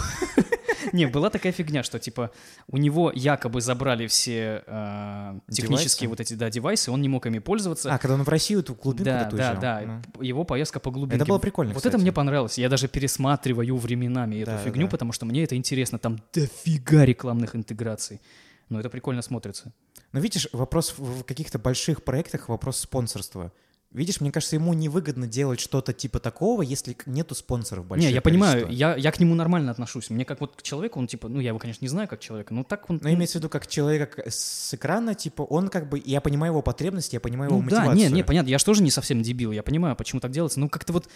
[0.93, 2.31] Не, была такая фигня, что, типа,
[2.67, 6.09] у него якобы забрали все э, технические Девайсы?
[6.09, 7.93] вот эти, да, девайсы, он не мог ими пользоваться.
[7.93, 9.61] А, когда он в Россию, в глубинку да, да, уезжал.
[9.61, 10.21] да, Ну.
[10.23, 11.17] его поездка по глубинке.
[11.17, 11.93] Это было прикольно, Вот кстати.
[11.95, 12.57] это мне понравилось.
[12.57, 14.91] Я даже пересматриваю временами эту Да, фигню, да.
[14.91, 15.97] потому что мне это интересно.
[15.99, 18.21] Там дофига рекламных интеграций.
[18.69, 19.73] Но это прикольно смотрится.
[20.13, 23.51] Но видишь, вопрос в каких-то больших проектах, вопрос спонсорства.
[23.93, 28.09] Видишь, мне кажется, ему невыгодно делать что-то типа такого, если нету спонсоров больших.
[28.09, 30.09] не, я понимаю, я, я к нему нормально отношусь.
[30.09, 32.53] Мне как вот к человеку, он типа, ну я его, конечно, не знаю как человека,
[32.53, 32.99] но так он...
[33.03, 36.61] Но имеется в виду, как человека с экрана, типа, он как бы, я понимаю его
[36.63, 38.09] потребности, я понимаю Ну его да, мотивацию.
[38.09, 40.69] не, не, понятно, я же тоже не совсем дебил, я понимаю, почему так делается, но
[40.69, 41.07] как-то вот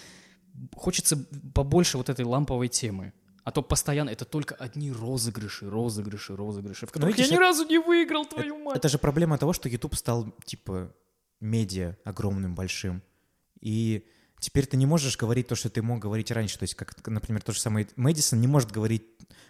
[0.75, 1.17] хочется
[1.53, 3.13] побольше вот этой ламповой темы.
[3.43, 7.41] А то постоянно это только одни розыгрыши, розыгрыши, розыгрыши, в которых Ну, видишь, я ни
[7.41, 8.75] это- разу не выиграл, твою мать.
[8.77, 10.91] Это же проблема того, что YouTube стал, типа,
[11.39, 13.01] медиа огромным, большим.
[13.59, 14.05] И
[14.39, 16.57] теперь ты не можешь говорить то, что ты мог говорить раньше.
[16.59, 19.03] То есть, как, например, то же самое Мэдисон не может говорить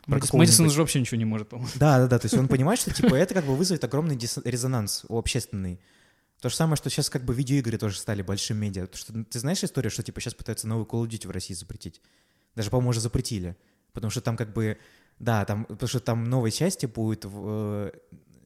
[0.06, 1.72] про Мэдис- Мэдисон уже вообще ничего не может, по-моему.
[1.76, 2.20] Да, да, да.
[2.20, 5.80] То есть он понимает, что типа это как бы вызовет огромный резонанс общественный.
[6.42, 8.88] То же самое, что сейчас как бы видеоигры тоже стали большим медиа.
[8.94, 12.02] Что, ты знаешь историю, что типа сейчас пытаются новый Call of Duty в России запретить?
[12.56, 13.58] Даже, по-моему, уже запретили.
[13.92, 14.78] Потому что там как бы,
[15.18, 17.92] да, там, потому что там новой части будет в, э,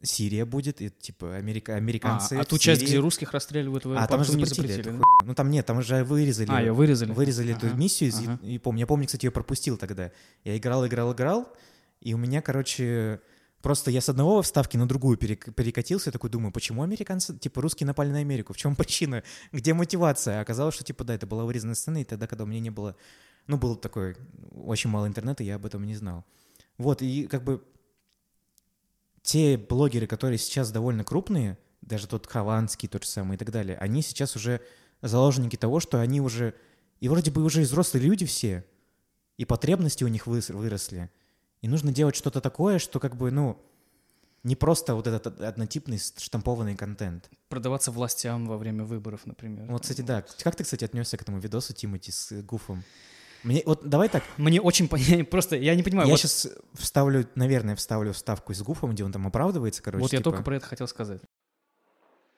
[0.04, 2.34] Сирия будет, и типа Америка, американцы.
[2.34, 2.92] А, а ту часть, Сирии.
[2.94, 4.68] где русских расстреливают в А, там же запретили.
[4.68, 4.80] запретили.
[4.82, 5.04] эту да?
[5.26, 6.50] Ну там нет, там уже вырезали.
[6.50, 7.12] А, ее вырезали?
[7.12, 8.40] Вырезали эту Ага, миссию из ага.
[8.44, 8.82] и помню.
[8.82, 10.12] Я помню, кстати, ее пропустил тогда.
[10.44, 11.54] Я играл, играл, играл,
[12.02, 13.22] и у меня, короче,
[13.62, 17.62] просто я с одного вставки на другую перек- перекатился, я такой думаю, почему американцы, типа,
[17.62, 18.54] русские напали на Америку?
[18.54, 19.22] В чем причина?
[19.52, 20.40] Где мотивация?
[20.40, 22.72] А Оказалось, что, типа, да, это была вырезанная сцена, и тогда, когда у меня не
[22.72, 22.96] было,
[23.46, 24.16] ну, был такой,
[24.52, 26.26] очень мало интернета, я об этом не знал.
[26.80, 27.64] Вот, и как бы
[29.22, 33.78] те блогеры, которые сейчас довольно крупные, даже тот Хованский, тот же самый и так далее,
[33.78, 34.62] они сейчас уже
[35.02, 36.54] заложники того, что они уже,
[37.00, 38.66] и вроде бы уже взрослые люди все,
[39.38, 41.10] и потребности у них выросли.
[41.62, 43.60] И нужно делать что-то такое, что как бы, ну,
[44.44, 47.30] не просто вот этот од- однотипный штампованный контент.
[47.50, 49.68] Продаваться властям во время выборов, например.
[49.70, 50.24] Вот, кстати, да.
[50.44, 52.84] Как ты, кстати, отнесся к этому видосу Тимати с Гуфом?
[53.43, 54.86] Мне, вот давай так, Мне очень...
[54.86, 56.08] пон- я Просто я не понимаю.
[56.08, 60.01] я вот, сейчас вставлю, наверное, вставлю вставку с Гуфом, где он там оправдывается, короче.
[60.01, 61.21] вот я типа, только про это хотел сказать.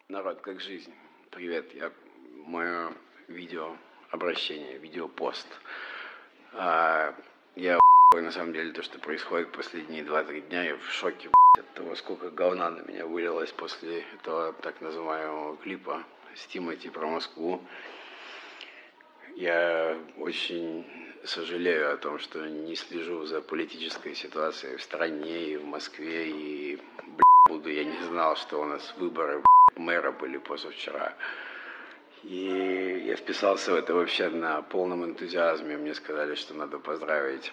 [0.09, 0.93] Народ, как жизнь?
[1.31, 1.91] Привет, я
[2.45, 2.93] мое
[3.27, 3.75] видео
[4.11, 5.47] обращение, видеопост.
[6.53, 7.15] А,
[7.55, 7.79] я
[8.13, 12.29] на самом деле то, что происходит последние 2-3 дня, я в шоке от того, сколько
[12.29, 16.03] говна на меня вылилось после этого так называемого клипа
[16.35, 17.61] с Тимати про Москву.
[19.35, 20.85] Я очень
[21.23, 26.75] сожалею о том, что не слежу за политической ситуацией в стране и в Москве, и,
[27.01, 31.15] блядь, буду, я не знал, что у нас выборы, блядь, мэра были позавчера.
[32.23, 35.77] И я вписался в это вообще на полном энтузиазме.
[35.77, 37.51] Мне сказали, что надо поздравить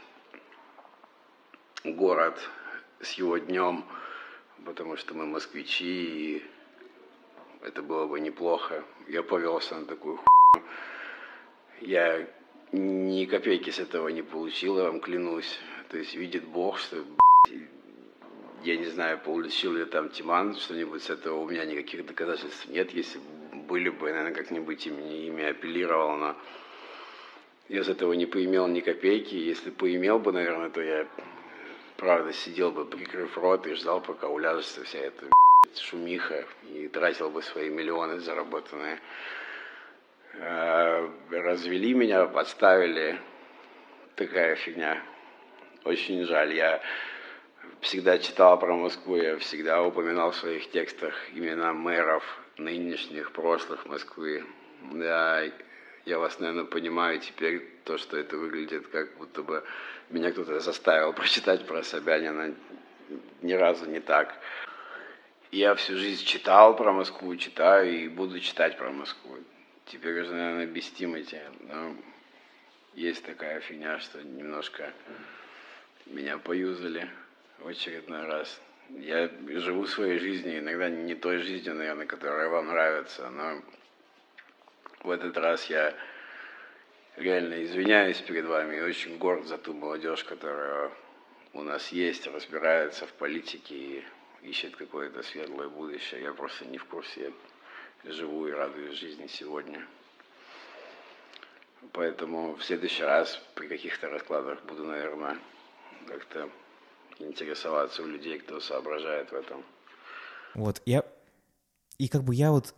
[1.82, 2.38] город
[3.00, 3.84] с его днем,
[4.66, 6.44] потому что мы москвичи, и
[7.62, 8.84] это было бы неплохо.
[9.08, 10.66] Я повелся на такую хуйню.
[11.80, 12.26] Я
[12.72, 15.58] ни копейки с этого не получил, я вам клянусь.
[15.88, 17.04] То есть видит Бог, что,
[18.62, 22.92] я не знаю, получил ли там Тиман что-нибудь с этого, у меня никаких доказательств нет.
[22.92, 23.18] Если
[23.66, 26.36] были бы, наверное, как-нибудь ими, ими апеллировал, но
[27.68, 29.34] я с этого не поимел ни копейки.
[29.34, 31.08] Если поимел бы, наверное, то я,
[31.96, 35.26] правда, сидел бы, прикрыв рот и ждал, пока уляжется вся эта
[35.74, 39.00] шумиха и тратил бы свои миллионы заработанные.
[40.38, 43.18] А, Развели меня, подставили.
[44.16, 45.02] Такая фигня.
[45.84, 46.54] Очень жаль.
[46.54, 46.80] Я
[47.80, 52.24] всегда читал про Москву, я всегда упоминал в своих текстах имена мэров
[52.56, 54.44] нынешних, прошлых Москвы.
[54.92, 55.42] Да,
[56.04, 59.64] я вас, наверное, понимаю теперь, то, что это выглядит, как будто бы
[60.10, 62.54] меня кто-то заставил прочитать про Собянина.
[63.42, 64.34] Ни разу не так.
[65.50, 69.36] Я всю жизнь читал про Москву, читаю и буду читать про Москву.
[69.90, 71.40] Теперь уже, наверное, без Тимати.
[71.62, 71.96] Но
[72.94, 74.92] есть такая фигня, что немножко
[76.06, 77.10] меня поюзали
[77.58, 78.60] в очередной раз.
[78.90, 83.62] Я живу своей жизнью, иногда не той жизнью, наверное, которая вам нравится, но
[85.02, 85.92] в этот раз я
[87.16, 90.92] реально извиняюсь перед вами и очень горд за ту молодежь, которая
[91.52, 94.04] у нас есть, разбирается в политике и
[94.42, 96.22] ищет какое-то светлое будущее.
[96.22, 97.32] Я просто не в курсе.
[98.04, 99.86] Я живу и радуюсь жизни сегодня.
[101.92, 105.38] Поэтому в следующий раз при каких-то раскладах буду, наверное,
[106.06, 106.48] как-то
[107.18, 109.64] интересоваться у людей, кто соображает в этом.
[110.54, 111.04] Вот, я...
[111.98, 112.74] И как бы я вот...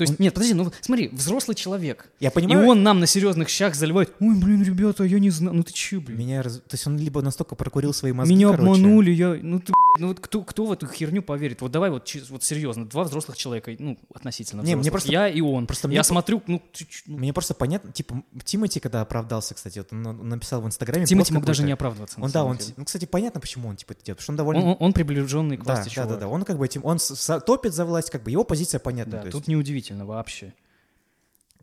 [0.00, 2.10] То есть, нет, подожди, ну смотри, взрослый человек.
[2.20, 2.66] Я И понимаю...
[2.66, 6.00] он нам на серьезных щах заливает, ой, блин, ребята, я не знаю, ну ты че,
[6.00, 6.18] блин?
[6.18, 9.60] Меня раз- То есть он либо настолько прокурил свои мозги, Меня короче, обманули, я, ну
[9.60, 11.60] ты, ну вот кто, кто в эту херню поверит?
[11.60, 14.92] Вот давай вот, вот серьезно, два взрослых человека, ну относительно Не, мне взрослых.
[14.92, 15.66] просто- я и он.
[15.66, 16.62] просто я мне смотрю, ну,
[17.06, 21.04] ну, Мне просто понятно, типа, Тимати, когда оправдался, кстати, вот он на- написал в Инстаграме
[21.04, 22.20] Тимати мог даже не оправдываться.
[22.20, 24.62] Он, да, он, ну, кстати, понятно, почему он, типа, это делает, потому что он довольно...
[24.62, 26.08] он, он- он приближенный к да, власти да, чувак.
[26.10, 26.98] да, да, он как бы он
[27.46, 30.54] топит за власть, как бы, его позиция понятна, Да, тут неудивительно вообще.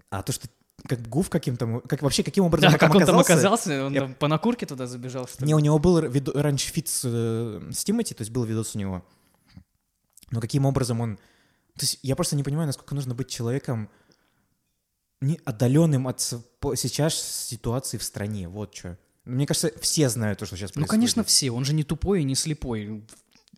[0.09, 0.47] А то, что
[0.87, 3.33] как Гуф каким-то, как вообще, каким образом Да, как он там оказался?
[3.33, 5.47] оказался, он Я- там по накурке туда забежал, что ли?
[5.47, 8.75] Не, у него был видо- раньше feat с, э, с Тимати, то есть был видос
[8.75, 9.03] у него.
[10.31, 11.17] Но каким образом он...
[11.17, 13.89] То есть я просто не понимаю, насколько нужно быть человеком
[15.21, 18.97] не отдаленным от сейчас ситуации в стране, вот что.
[19.25, 20.91] Мне кажется, все знают то, что сейчас Ну, происходит.
[20.91, 21.51] конечно, все.
[21.51, 23.03] Он же не тупой и не слепой.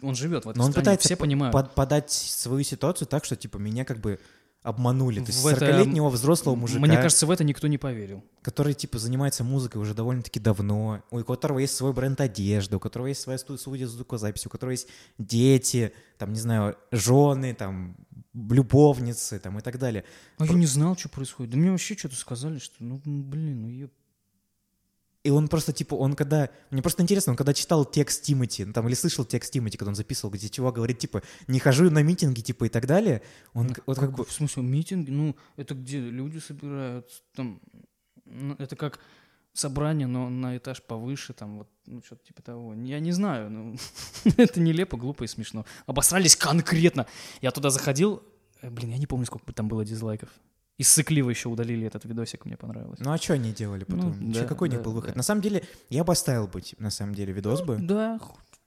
[0.01, 1.53] Он живет в этой Но он стране, пытается все по- понимают.
[1.53, 4.19] под- подать свою ситуацию так, что, типа, меня как бы
[4.61, 5.19] обманули.
[5.21, 8.23] То есть В это- 40-летнего взрослого мужика, Мне кажется, в это никто не поверил.
[8.41, 13.07] который, типа, занимается музыкой уже довольно-таки давно, у которого есть свой бренд одежды, у которого
[13.07, 17.95] есть своя сту- студия звукозаписи, у которого есть дети, там, не знаю, жены, там,
[18.33, 20.03] любовницы, там, и так далее.
[20.37, 21.51] А я не знал, что происходит.
[21.51, 23.89] Да мне вообще что-то сказали, что, ну, блин, ну, ё-
[25.29, 26.49] И он просто, типа, он когда...
[26.71, 29.89] Мне просто интересно, он когда читал текст Тимати, ну, там, или слышал текст Тимати, когда
[29.89, 33.21] он записывал, где чувак говорит, типа, не хожу на митинги, типа, и так далее,
[33.53, 34.25] он Ну, вот как бы...
[34.25, 35.11] В смысле, митинги?
[35.11, 37.61] Ну, это где люди собираются, там,
[38.25, 38.99] ну, это как
[39.53, 42.73] собрание, но на этаж повыше, там, вот, ну, что-то типа того.
[42.73, 43.75] Я не знаю, ну,
[44.37, 45.63] это нелепо, глупо и смешно.
[45.85, 47.05] Обосрались конкретно.
[47.39, 48.23] Я туда заходил,
[48.63, 50.29] э, блин, я не помню, сколько там было дизлайков.
[50.79, 52.99] Из сыклива еще удалили этот видосик, мне понравилось.
[53.01, 54.15] Ну, а что они делали потом?
[54.17, 55.11] Ну, Чё, да, какой у них да, был выход?
[55.11, 55.17] да.
[55.17, 57.77] На самом деле, я бы оставил бы, на самом деле, видос бы.
[57.77, 58.17] Да,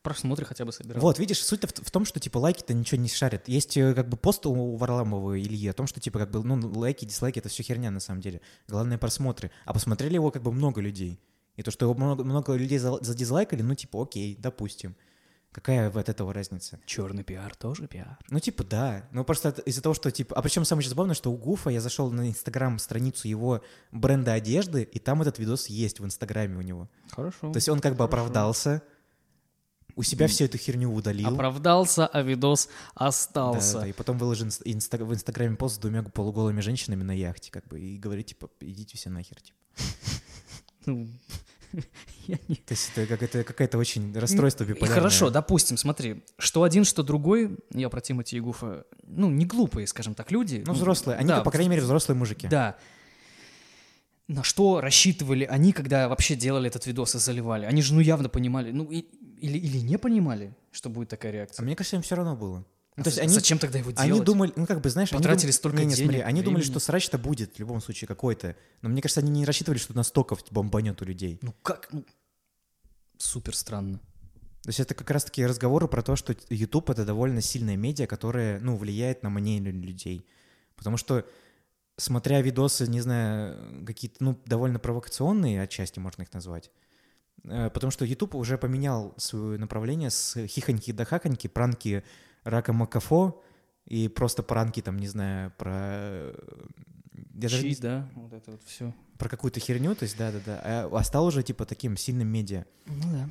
[0.03, 1.01] просмотры хотя бы собирал.
[1.01, 3.47] Вот, видишь, суть в, в том, что, типа, лайки-то ничего не шарят.
[3.47, 6.43] Есть, э, как бы, пост у Варламова и Ильи о том, что, типа, как бы,
[6.43, 8.41] ну, лайки, дизлайки— это все херня, на самом деле.
[8.67, 9.49] Главное— просмотры.
[9.65, 11.19] А посмотрели его, как бы, много людей.
[11.55, 14.95] И то, что его много, много людей за- задизлайкали, ну, типа, окей, допустим.
[15.53, 16.79] Какая от этого разница?
[16.87, 18.17] Черный пиар тоже пиар.
[18.29, 19.07] Ну, типа, да.
[19.11, 20.35] Ну, просто из-за того, что, типа...
[20.35, 23.61] А причем самое забавное, что у Гуфа я зашел на Инстаграм-страницу его
[23.91, 26.89] бренда одежды, и там этот видос есть в Инстаграме у него.
[27.11, 27.51] Хорошо.
[27.51, 28.15] То есть он как бы Хорошо.
[28.15, 28.81] оправдался,
[29.95, 31.27] у себя всю эту херню удалил.
[31.27, 33.73] Оправдался, а видос остался.
[33.73, 37.11] да, да, и потом выложил инст- инста- в Инстаграме пост с двумя полуголыми женщинами на
[37.15, 39.57] яхте, как бы, и говорит, типа, идите все нахер, типа.
[42.27, 44.95] Я не- То есть это, как, это какое-то очень расстройство биполярное.
[44.95, 49.87] Хорошо, допустим, смотри, что один, что другой, я про Тимати и Гуфа, ну, не глупые,
[49.87, 50.63] скажем так, люди.
[50.65, 52.47] Ну, взрослые, они, да, по крайней мере, взрослые мужики.
[52.47, 52.77] Да.
[54.29, 57.65] на что рассчитывали они, когда вообще делали этот видос и заливали?
[57.65, 59.05] Они же, ну, явно понимали, ну, и-
[59.41, 61.63] или, или не понимали, что будет такая А реакция.
[61.65, 62.63] мне кажется, им все равно было.
[62.95, 64.09] Ну, А то есть они, Зачем тогда его делать?
[64.11, 66.41] они думали, ну как бы, знаешь, они Потратили дум- столько Не, не, смотри, денег, они
[66.43, 68.55] думали, что срач-то будет в любом случае какой-то.
[68.81, 71.39] Но мне кажется, они не рассчитывали, что настолько бомбанет у людей.
[71.41, 71.89] Ну как?
[71.91, 72.05] Ну,
[73.17, 73.99] супер странно.
[74.63, 78.59] То есть это как раз-таки разговоры про то, что YouTube— это довольно сильная медиа, которая,
[78.61, 80.25] ну, влияет на мнение людей.
[80.77, 81.25] Потому что,
[81.97, 86.71] смотря видосы, не знаю, какие-то, ну, довольно провокационные отчасти можно их назвать,
[87.43, 92.03] э, потому что YouTube уже поменял свое направление с хихоньки до хахоньки, пранки
[92.43, 93.41] рака Макафо
[93.85, 95.71] и просто пранки, там, не знаю, про...
[95.73, 96.33] э,
[97.33, 98.93] я даже не да, вот это вот все.
[99.17, 102.65] про какую-то херню, то есть, да-да-да, а, а стал уже, типа, таким сильным медиа.
[102.85, 103.29] Ну да.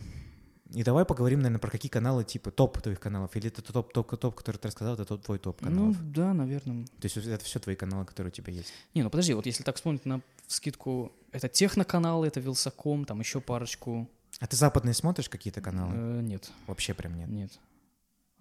[0.75, 3.37] И давай поговорим, наверное, про какие каналы, типа, топ твоих каналов.
[3.37, 6.13] Или это топ, топ, топ, который ты рассказал, это твой топ Ну каналов.
[6.13, 6.87] да, наверное.
[6.87, 8.73] То есть это все твои каналы, которые у тебя есть.
[8.95, 13.41] Не, ну подожди, вот если так вспомнить на скидку, это техноканалы, это Вилсаком, там еще
[13.43, 14.09] парочку.
[14.41, 15.93] А ты западные смотришь какие-то каналы?
[15.95, 17.29] Э, нет, Вообще прям нет.
[17.29, 17.53] нет.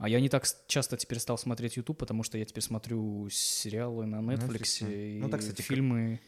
[0.02, 4.08] А я не так часто теперь стал смотреть YouTube, потому что я теперь смотрю сериалы
[4.08, 4.92] на Netflix Netflix, да.
[4.92, 6.20] и Ну да, кстати, фильмы.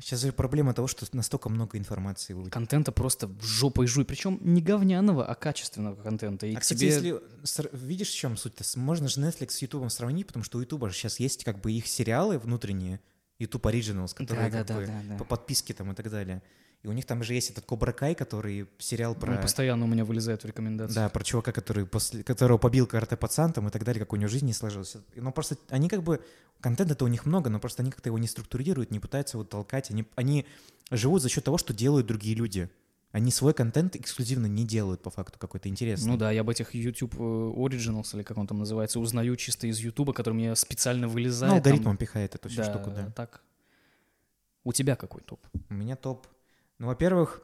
[0.00, 2.32] Сейчас же проблема того, что настолько много информации.
[2.32, 2.54] выйдет.
[2.54, 4.06] Контента просто жопой жуй.
[4.06, 6.46] Причем не говняного, а качественного контента.
[6.46, 6.88] И А, кстати, тебе...
[6.88, 8.64] если видишь, в чем суть-то?
[8.78, 11.70] Можно же Netflix с YouTube сравнить, потому что у YouTube же сейчас есть как бы
[11.70, 12.98] их сериалы внутренние,
[13.38, 15.16] YouTube Originals, которые Да, как да, бы да, да.
[15.18, 16.42] по подписке там и так далее.
[16.82, 19.32] И у них там же есть этот Кобра Кай, который сериал про...
[19.32, 20.94] Он постоянно у меня вылезает в рекомендации.
[20.94, 24.16] Да, про чувака, который после, которого побил карате пацан там и так далее, как у
[24.16, 24.96] него жизнь не сложилась.
[25.16, 26.22] Ну, просто они как бы...
[26.60, 29.90] Контента-то у них много, но просто они как-то его не структурируют, не пытаются его толкать.
[29.90, 30.44] Они, они
[30.90, 32.68] живут за счет того, что делают другие люди.
[33.10, 36.08] Они свой контент эксклюзивно не делают, по факту, какой-то интересный.
[36.08, 39.66] Ну да, я об этих YouTube э, Originals, или как он там называется, узнаю чисто
[39.66, 41.52] из YouTube, который мне специально вылезает.
[41.54, 41.66] Ну, там.
[41.66, 43.10] алгоритмом пихает эту всю Да, штуку, да.
[43.10, 43.42] так.
[44.64, 45.40] У тебя какой топ?
[45.70, 46.26] У меня топ.
[46.78, 47.42] Ну, во-первых,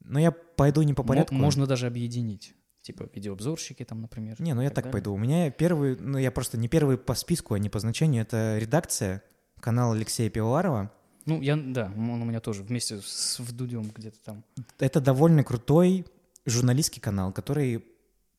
[0.00, 1.34] ну, я пойду не по порядку.
[1.34, 2.54] Можно даже объединить.
[2.82, 4.40] Типа видеообзорщики там, например.
[4.40, 4.92] Не, ну я так так далее.
[4.92, 5.12] пойду.
[5.12, 8.22] У меня первый, ну я просто не первый по списку, а не по значению.
[8.22, 9.22] Это редакция
[9.60, 10.90] канала Алексея Пивоварова.
[11.26, 14.44] Ну, я, да, он у меня тоже вместе с Вдудем где-то там.
[14.78, 16.06] Это довольно крутой
[16.46, 17.84] журналистский канал, который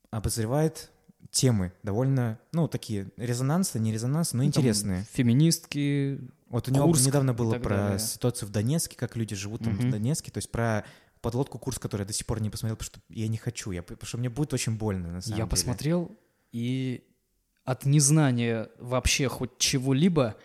[0.09, 0.91] обозревает
[1.31, 5.05] темы довольно, ну, такие резонансные, не резонансные, но Ну, там интересные.
[5.13, 6.19] Феминистки.
[6.49, 7.99] Вот у него Курск недавно было про далее.
[7.99, 9.91] ситуацию в Донецке, как люди живут там в Мгм.
[9.91, 10.83] Донецке, то есть про
[11.21, 13.81] подлодку Курск, которую я до сих пор не посмотрел, потому что я не хочу, я,
[13.83, 15.49] потому что мне будет очень больно, на самом я деле.
[15.49, 16.11] посмотрел,
[16.51, 17.03] и
[17.63, 20.35] от незнания вообще хоть чего-либо,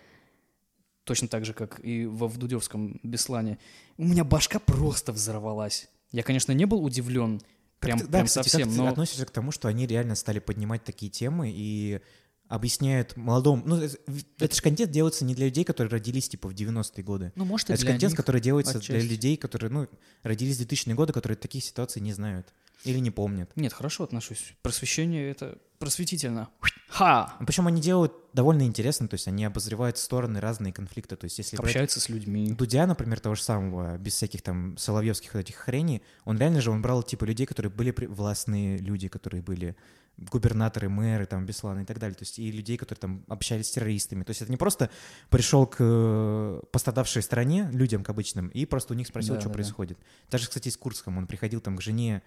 [1.03, 3.57] точно так же, как и во Вдудевском Беслане,
[3.97, 5.89] у меня башка просто взорвалась.
[6.11, 7.41] Я, конечно, не был удивлен,
[7.79, 8.89] Как прям, ты- да, прям кстати, совсем, как ты но...
[8.89, 12.01] относишься к тому, что они реально стали поднимать такие темы и
[12.49, 13.63] объясняют молодому...
[13.65, 13.95] Ну, это,
[14.39, 17.31] это же контент делается не для людей, которые родились, типа, в 90-е годы.
[17.35, 18.17] Ну, может, Это для контент, них.
[18.17, 19.07] который делается для отчасти.
[19.07, 19.87] людей, которые, ну,
[20.23, 23.51] родились в 2000-е годы, которые таких ситуаций не знают или не помнят.
[23.55, 24.53] Нет, хорошо отношусь.
[24.61, 26.49] Просвещение— это просветительно.
[26.89, 27.35] Ха!
[27.45, 31.15] Причем они делают довольно интересно, то есть они обозревают стороны разные конфликта.
[31.17, 32.51] То есть если брать Общаются с людьми.
[32.53, 36.71] Дудя, например, того же самого, без всяких там соловьевских вот этих хреней, он реально же,
[36.71, 39.75] он брал типа людей, которые были при- властные люди, которые были
[40.17, 42.15] губернаторы, мэры, там, Бесланы и так далее.
[42.15, 44.23] То есть и людей, которые там общались с террористами.
[44.23, 44.89] То есть это не просто
[45.29, 49.49] пришел к э, пострадавшей стране, людям, к обычным, и просто у них спросил, Да, что
[49.49, 49.57] да, да.
[49.57, 49.99] происходит.
[50.31, 52.23] Даже, кстати, с Курском он приходил там к жене,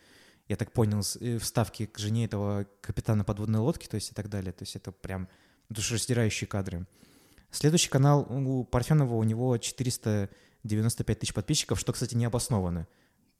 [0.49, 4.29] я так понял, э, вставки к жене этого капитана подводной лодки, то есть и так
[4.29, 4.53] далее.
[4.53, 5.29] То есть это прям
[5.69, 6.87] душераздирающие кадры.
[7.51, 12.87] Следующий канал у Парфенова, у него 495 тысяч подписчиков, что, кстати, не обосновано.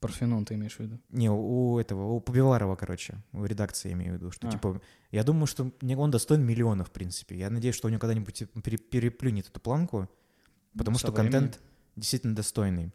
[0.01, 0.99] Парфенон ты имеешь в виду?
[1.09, 4.51] Не, у этого, у Побиварова, короче, у редакции я имею в виду, что, А.
[4.51, 7.37] типа, я думаю, что он достоин миллионов, в принципе.
[7.37, 10.09] Я надеюсь, что у него когда-нибудь пере- переплюнет эту планку,
[10.73, 11.31] потому Ну, со что временем.
[11.31, 11.59] контент
[11.95, 12.91] действительно достойный.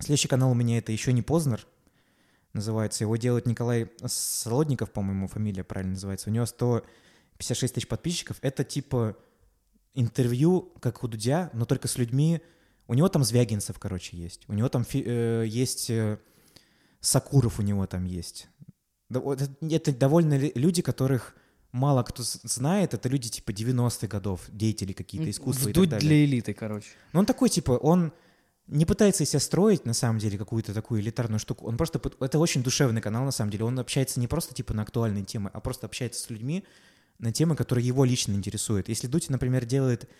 [0.00, 1.66] Следующий канал у меня это «Еще не Познер»,
[2.54, 3.04] называется.
[3.04, 6.28] Его делает Николай Солодников, по-моему, фамилия правильно называется.
[6.30, 8.38] У него 156 тысяч подписчиков.
[8.42, 9.16] Это типа
[9.94, 12.40] интервью, как у Дудя, но только с людьми.
[12.92, 14.44] У него там Звягинцев, короче, есть.
[14.48, 16.18] У него там э, есть э,
[17.00, 18.48] Сакуров, у него там есть.
[19.08, 21.34] Это, довольно люди, которых
[21.72, 22.92] мало кто знает.
[22.92, 26.06] Это люди типа 90-х годов, деятели какие-то искусства и так Вдуть далее.
[26.06, 26.88] для элиты, короче.
[27.14, 28.12] Но он такой, типа, он
[28.66, 31.64] не пытается из себя строить, на самом деле, какую-то такую элитарную штуку.
[31.64, 31.98] Он просто...
[32.20, 33.64] Это очень душевный канал, на самом деле.
[33.64, 36.62] Он общается не просто, типа, на актуальные темы, а просто общается с людьми
[37.18, 38.90] на темы, которые его лично интересуют.
[38.90, 40.10] Если Дудь, например, делает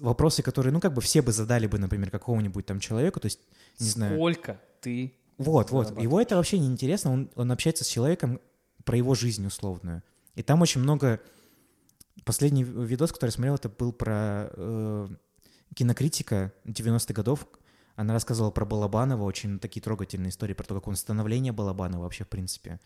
[0.00, 3.40] вопросы, которые, ну, как бы все бы задали бы, например, какому-нибудь там человеку, то есть,
[3.78, 4.16] не знаю...
[4.16, 5.14] Сколько ты...
[5.38, 6.00] Вот, вот.
[6.00, 7.12] Его это вообще не интересно.
[7.12, 8.40] Он, он общается с человеком
[8.84, 10.02] про его жизнь условную.
[10.34, 11.20] И там очень много...
[12.24, 15.08] Последний видос, который я смотрел, это был про э,
[15.74, 17.46] кинокритика 90-х годов.
[17.94, 22.24] Она рассказывала про Балабанова, очень такие трогательные истории, про то, как он становление Балабанова вообще,
[22.24, 22.80] в принципе.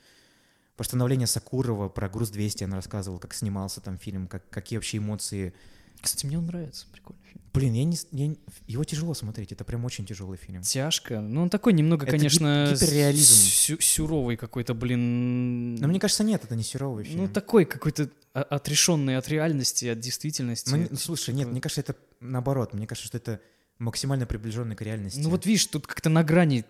[0.77, 5.55] Про становление Сакурова, про «Груз-200» она рассказывала, как снимался там фильм, как, какие вообще эмоции.
[6.03, 7.43] Кстати, мне он нравится, прикольный фильм.
[7.55, 7.97] Блин, я не,
[8.27, 8.35] я
[8.67, 10.63] его тяжело смотреть, это прям очень тяжелый фильм.
[10.63, 11.21] Тяжко.
[11.21, 13.35] Ну, он такой немного, Это гип- конечно, гиперреализм.
[13.35, 15.77] сю- сюровый какой-то, блин.
[15.77, 17.23] Но мне кажется, нет, это не суровый фильм.
[17.23, 20.71] Ну, такой какой-то о- отрешенный от реальности, от действительности.
[20.71, 22.73] Ну, не- слушай, нет, мне кажется, это наоборот.
[22.75, 23.41] Мне кажется, что это
[23.79, 25.19] максимально приближенный к реальности.
[25.21, 26.65] Ну, вот видишь, тут как-то на грани,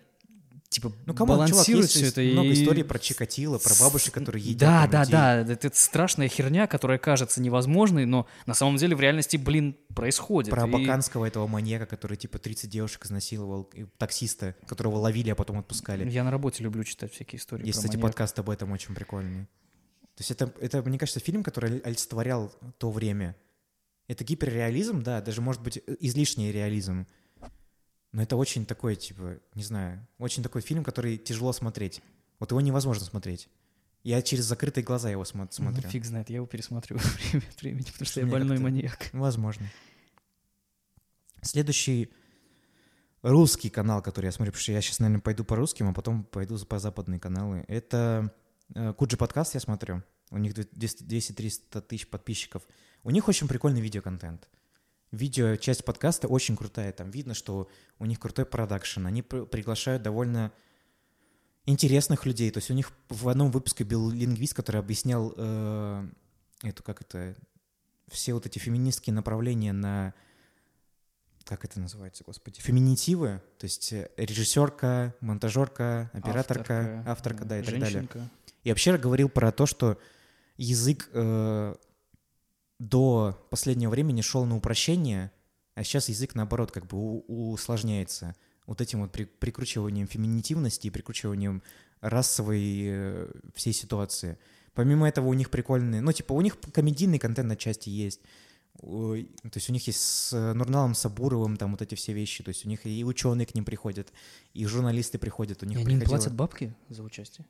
[0.73, 2.21] типа, ну, чувак, балансирует все это.
[2.21, 5.13] много и- историй про Чикатило, про бабушек, которые едят Да, да, людей.
[5.13, 9.77] да, это, это страшная херня, которая кажется невозможной, но на самом деле в реальности, блин,
[9.95, 10.51] происходит.
[10.51, 15.35] Про И- абаканского этого маньяка, который типа 30 девушек изнасиловал, и таксиста, которого ловили, а
[15.35, 16.09] потом отпускали.
[16.11, 18.11] Я на работе люблю читать всякие истории Есть, кстати, маньяков.
[18.11, 19.45] подкаст об этом очень прикольный.
[20.17, 23.35] То есть это, это, мне кажется, фильм, который олицетворял то время.
[24.09, 27.07] Это гиперреализм, да, даже, может быть, э, излишний реализм.
[28.13, 32.03] Но это очень такой, типа, не знаю, очень такой фильм, который тяжело смотреть.
[32.39, 33.49] Вот его невозможно смотреть.
[34.03, 35.89] Я через закрытые глаза его смо- Ну, смотрю.
[35.89, 39.09] фиг знает, я его пересматриваю время от времени, потому что я Мне больной маньяк.
[39.13, 39.67] Возможно.
[41.41, 42.13] Следующий
[43.23, 46.25] русский канал, который я смотрю, потому что я сейчас, наверное, пойду по русским, а потом
[46.25, 47.65] пойду по западные каналы.
[47.69, 48.33] Это
[48.75, 50.03] э, Куджи подкаст я смотрю.
[50.31, 52.63] У них 200-300 тысяч подписчиков.
[53.03, 54.49] У них очень прикольный видеоконтент.
[55.13, 56.91] Видео, часть подкаста очень крутая.
[56.93, 59.07] Там видно, что у них крутой продакшн.
[59.07, 60.53] Они пр- приглашают довольно
[61.67, 62.51] интересных людей.
[62.51, 66.09] То есть у них в одном выпуске был лингвист, который объяснял э,
[66.63, 67.37] эту, как это,
[68.11, 70.15] все вот эти феминистские направления на
[71.45, 77.75] как это называется, господи, феминитивы, то есть э, режиссерка, монтажерка, операторка, авторка, да, и так
[77.75, 77.91] далее.
[77.91, 78.31] женщинка.
[78.63, 79.99] И вообще говорил про то, что
[80.57, 81.75] язык э,
[82.79, 85.31] до последнего времени шел на упрощение,
[85.75, 88.35] а сейчас язык, наоборот, как бы усложняется
[88.67, 91.63] вот этим вот при- прикручиванием феминитивности и прикручиванием
[92.01, 94.39] расовой э, всей ситуации.
[94.75, 98.21] Помимо этого у них прикольные, ну, типа, у них комедийный контент на части есть.
[98.81, 99.15] То
[99.55, 102.43] есть у них есть с э, Нурналом Сабуровым там вот эти все вещи.
[102.43, 104.13] То есть у них и ученые к ним приходят,
[104.55, 105.63] и журналисты приходят.
[105.63, 107.47] У И них они им приходило- платят бабки за участие?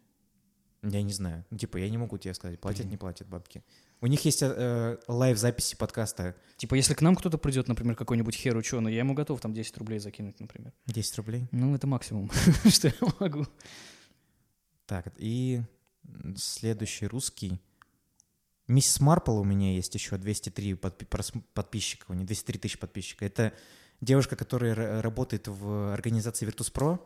[0.82, 1.44] я не знаю.
[1.50, 3.62] Ну, типа, я не могу тебе сказать, платят, не платят бабки.
[4.02, 8.56] У них есть э, лайв-записи подкаста Типа, если к нам кто-то придет, например, какой-нибудь хер
[8.56, 10.72] ученый, я ему готов там 10 рублей закинуть, например.
[10.86, 11.48] 10 рублей.
[11.50, 12.30] Ну, это максимум,
[12.68, 13.46] что я могу.
[14.86, 15.62] Так, и
[16.36, 17.60] следующий русский.
[18.68, 23.22] Миссис Марпл у меня есть еще 203 подпи- подписчика, у нее 203 тысячи подписчиков.
[23.26, 23.52] Это
[24.00, 27.00] девушка, которая ра- работает в организации Virtus.pro,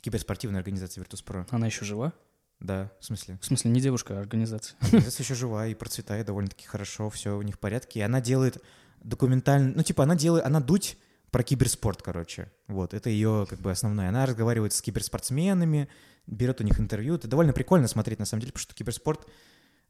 [0.00, 1.46] киберспортивной организации Virtus.pro.
[1.50, 2.14] Она еще жива?
[2.60, 3.38] Да, в смысле?
[3.40, 4.76] В смысле, не девушка, а организация.
[4.80, 8.00] Организация еще жива и процветает довольно-таки хорошо, все у них в порядке.
[8.00, 8.62] И она делает
[9.02, 9.74] документальный...
[9.74, 10.44] Ну, типа, она делает...
[10.44, 10.96] Она дуть
[11.30, 12.50] про киберспорт, короче.
[12.66, 14.08] Вот, это ее как бы основное.
[14.08, 15.88] Она разговаривает с киберспортсменами,
[16.26, 17.16] берет у них интервью.
[17.16, 19.28] Это довольно прикольно смотреть, на самом деле, потому что киберспорт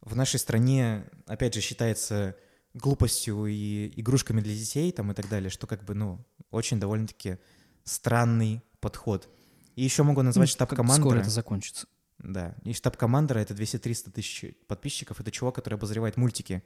[0.01, 2.37] в нашей стране, опять же, считается
[2.75, 7.39] глупостью и игрушками для детей там и так далее, что как бы, ну, очень довольно-таки
[7.85, 9.29] странный подход.
[9.77, 11.09] И еще могу назвать Ну, штаб как командира.
[11.09, 11.87] Скоро это закончится.
[12.27, 12.55] Да.
[12.65, 15.21] И штаб командора это 200-300 тысяч подписчиков.
[15.21, 16.63] Это чувак, который обозревает мультики.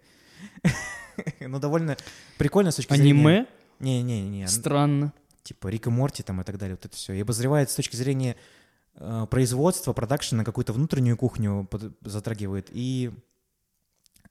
[1.40, 1.98] Ну, довольно
[2.38, 3.10] прикольно с точки зрения...
[3.10, 3.46] Аниме?
[3.78, 4.48] Не-не-не.
[4.48, 5.12] Странно.
[5.42, 6.76] Типа Рик и Морти там и так далее.
[6.76, 7.12] Вот это все.
[7.12, 8.36] И обозревает с точки зрения
[8.94, 11.68] э, производства, продакшена, какую-то внутреннюю кухню
[12.00, 12.70] затрагивает.
[12.72, 13.10] И,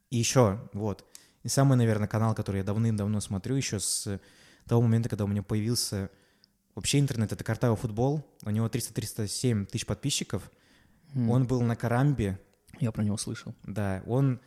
[0.09, 1.05] и еще, вот.
[1.43, 4.19] И самый, наверное, канал, который я давным-давно смотрю, еще с
[4.65, 6.09] того момента, когда у меня появился
[6.73, 8.25] вообще интернет, это Картао Футбол.
[8.45, 10.49] У него 300-307 тысяч подписчиков.
[11.15, 12.39] М, Он был на Карамбе,
[12.79, 13.53] Я про него слышал.
[13.63, 14.39] да, он...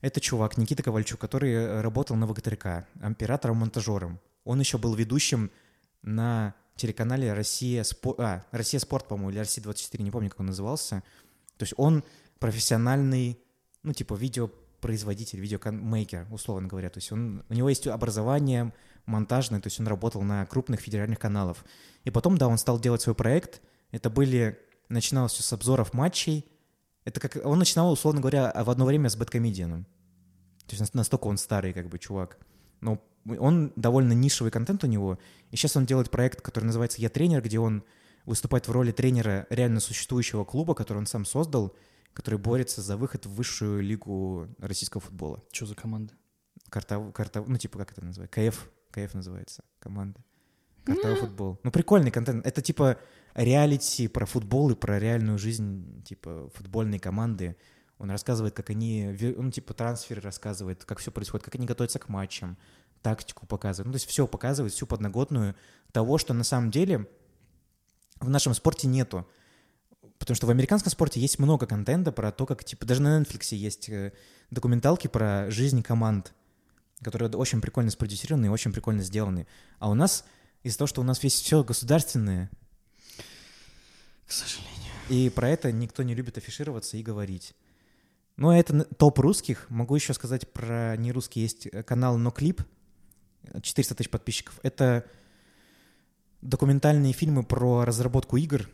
[0.00, 4.20] Это чувак, Никита Ковальчук, который э, работал на ВГТРК, оператором-монтажером.
[4.44, 5.50] Он еще был ведущим
[6.02, 8.14] на телеканале «Россия, Спо...
[8.18, 11.02] а, «Россия спорт», по-моему, или «Россия-24», не помню, как он назывался.
[11.56, 12.04] То есть он
[12.38, 13.40] профессиональный,
[13.82, 16.90] ну, типа, видеопроизводитель, видеомейкер, условно говоря.
[16.90, 18.72] То есть он, у него есть образование
[19.06, 21.56] монтажное, то есть он работал на крупных федеральных каналах.
[22.04, 23.60] И потом, да, он стал делать свой проект.
[23.90, 24.58] Это были...
[24.88, 26.46] Начиналось все с обзоров матчей,
[27.04, 27.44] это как...
[27.44, 29.84] Он начинал, условно говоря, в одно время с Бэткомедианом.
[30.66, 32.38] То есть нас- настолько он старый, как бы, чувак.
[32.80, 33.02] Но
[33.38, 35.18] он довольно нишевый контент у него.
[35.50, 37.82] И сейчас он делает проект, который называется «Я тренер», где он
[38.26, 41.74] выступает в роли тренера реально существующего клуба, который он сам создал,
[42.12, 45.42] который борется за выход в высшую лигу российского футбола.
[45.50, 46.12] Что за команда?
[46.68, 48.50] Карта, карта, ну, типа, как это называется?
[48.50, 48.70] КФ.
[48.90, 50.22] КФ называется команда.
[50.84, 51.60] Картовый футбол.
[51.62, 52.46] Ну, прикольный контент.
[52.46, 52.98] Это типа
[53.38, 57.56] реалити про футбол и про реальную жизнь, типа, футбольной команды.
[57.98, 62.08] Он рассказывает, как они, ну, типа, трансферы рассказывает, как все происходит, как они готовятся к
[62.08, 62.58] матчам,
[63.00, 63.86] тактику показывает.
[63.86, 65.54] Ну, то есть все показывает, всю подноготную
[65.92, 67.08] того, что на самом деле
[68.20, 69.26] в нашем спорте нету.
[70.18, 73.54] Потому что в американском спорте есть много контента про то, как, типа, даже на Netflix
[73.54, 74.12] есть э,
[74.50, 76.34] документалки про жизнь команд,
[77.02, 79.46] которые очень прикольно спродюсированы и очень прикольно сделаны.
[79.78, 80.24] А у нас,
[80.64, 82.50] из-за того, что у нас весь все государственное,
[84.28, 84.72] К сожалению.
[85.08, 87.54] и про это никто не любит афишироваться и говорить.
[88.36, 89.66] Ну, это н- топ русских.
[89.68, 91.42] Могу еще сказать про нерусский.
[91.42, 92.62] Есть э, канал Но Клип,
[93.62, 94.60] 400 тысяч подписчиков.
[94.62, 95.04] Это
[96.42, 98.68] документальные фильмы про разработку игр.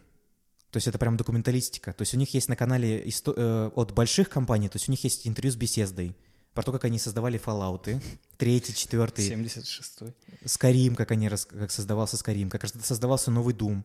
[0.70, 1.92] То есть это прям документалистика.
[1.92, 4.90] То есть у них есть на канале исто- э, от больших компаний, то есть у
[4.92, 6.16] них есть интервью с беседой
[6.52, 8.02] про то, как они создавали Fallout,
[8.36, 10.14] третий, четвертый, 76-й.
[10.46, 13.82] Скарим, как они как создавался Скарим, как создавался новый Doom.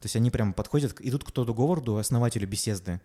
[0.00, 3.00] То есть они прям подходят, идут к Тоду Говарду, основателю беседы,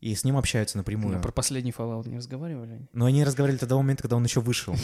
[0.00, 1.16] и с ним общаются напрямую.
[1.16, 2.80] Мы про последний Fallout не разговаривали?
[2.92, 4.74] Но они разговаривали до того момента, когда он еще вышел.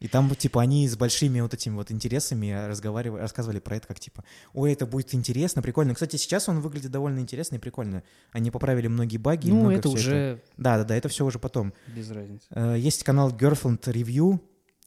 [0.00, 4.00] И там, типа, они с большими вот этими вот интересами разговаривали, рассказывали про это, как,
[4.00, 5.94] типа, ой, это будет интересно, прикольно.
[5.94, 8.02] Кстати, сейчас он выглядит довольно интересно и прикольно.
[8.32, 9.48] Они поправили многие баги.
[9.50, 11.72] Ну, много это уже Да-да-да, это все уже потом.
[11.86, 12.44] без разницы.
[12.50, 14.40] Э, Есть канал Girlfriend Reviews,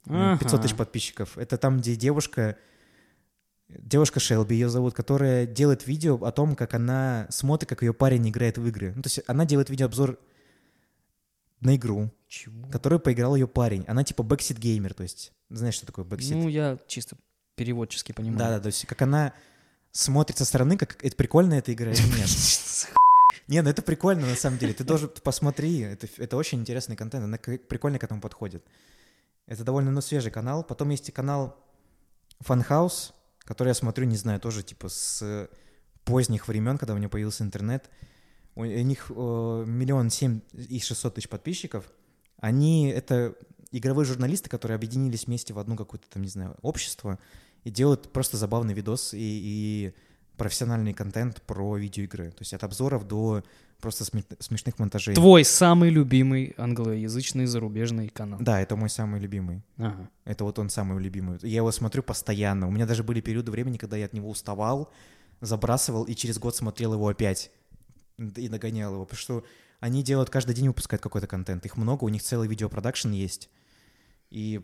[0.08, 0.80] э, 500 тысяч Ага.
[0.80, 1.38] подписчиков.
[1.38, 2.58] Это там, где девушка,
[3.80, 8.30] девушка Шелби ее зовут, которая делает видео о том, как она смотрит, как ее парень
[8.30, 8.94] играет в игры.
[8.96, 10.20] Ну, то есть она делает видеообзор
[11.62, 12.68] на игру, Чего?
[12.70, 13.86] которую поиграл ее парень.
[13.88, 16.36] Она типа backseat gamer, то есть знаешь, что такое backseat?
[16.36, 17.18] Ну, я чисто
[17.56, 18.40] переводчески понимаю.
[18.40, 19.34] Да-да, то есть как она
[19.92, 22.30] смотрит со стороны, как это прикольно эта игра или нет.
[23.48, 24.74] Не, ну это прикольно на самом деле.
[24.74, 28.66] Ты должен посмотри, это, это очень интересный контент, она прикольно к этому подходит.
[29.46, 30.64] Это довольно ну, свежий канал.
[30.64, 31.56] Потом есть и канал
[32.44, 33.14] Funhouse,
[33.46, 35.50] который я смотрю, не знаю, тоже типа с
[36.04, 37.90] поздних времен, когда у него появился интернет.
[38.56, 41.90] У, у них э, миллион семь и шестьсот тысяч подписчиков.
[42.38, 43.36] Они— это
[43.72, 47.20] игровые журналисты, которые объединились вместе в одну какую-то там, не знаю, общество
[47.64, 49.94] и делают просто забавный видос и, и
[50.38, 52.32] профессиональный контент про видеоигры.
[52.32, 53.44] То есть от обзоров до
[53.80, 55.16] просто сме- смешных монтажей.
[55.16, 58.40] Твой самый любимый англоязычный зарубежный канал.
[58.42, 59.62] Да, это мой самый любимый.
[59.78, 60.10] Ага.
[60.24, 61.38] Это вот он самый любимый.
[61.42, 62.68] Я его смотрю постоянно.
[62.68, 64.92] У меня даже были периоды времени, когда я от него уставал,
[65.42, 67.52] забрасывал и через год смотрел его опять
[68.18, 69.06] и догонял его.
[69.06, 69.46] Потому что
[69.80, 71.66] они делают каждый день выпускают какой-то контент.
[71.66, 73.50] Их много, у них целый видеопродакшн есть.
[74.32, 74.62] И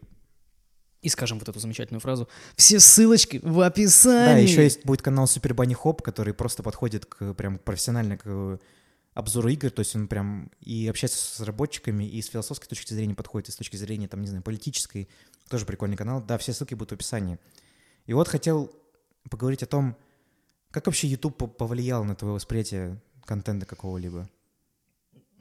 [1.01, 2.29] И скажем вот эту замечательную фразу.
[2.55, 4.33] Все ссылочки в описании.
[4.33, 8.23] да, еще есть будет канал Супер Банни Хоп, который просто подходит к прям профессионально к
[8.25, 8.57] э,
[9.15, 13.15] обзору игр, то есть он прям и общается с разработчиками, и с философской точки зрения
[13.15, 15.09] подходит, и с точки зрения, там, не знаю, политической.
[15.49, 16.21] Тоже прикольный канал.
[16.21, 17.39] Да, все ссылки будут в описании.
[18.05, 18.71] И вот хотел
[19.29, 19.97] поговорить о том,
[20.69, 24.29] как вообще YouTube по- повлиял на твое восприятие контента какого-либо.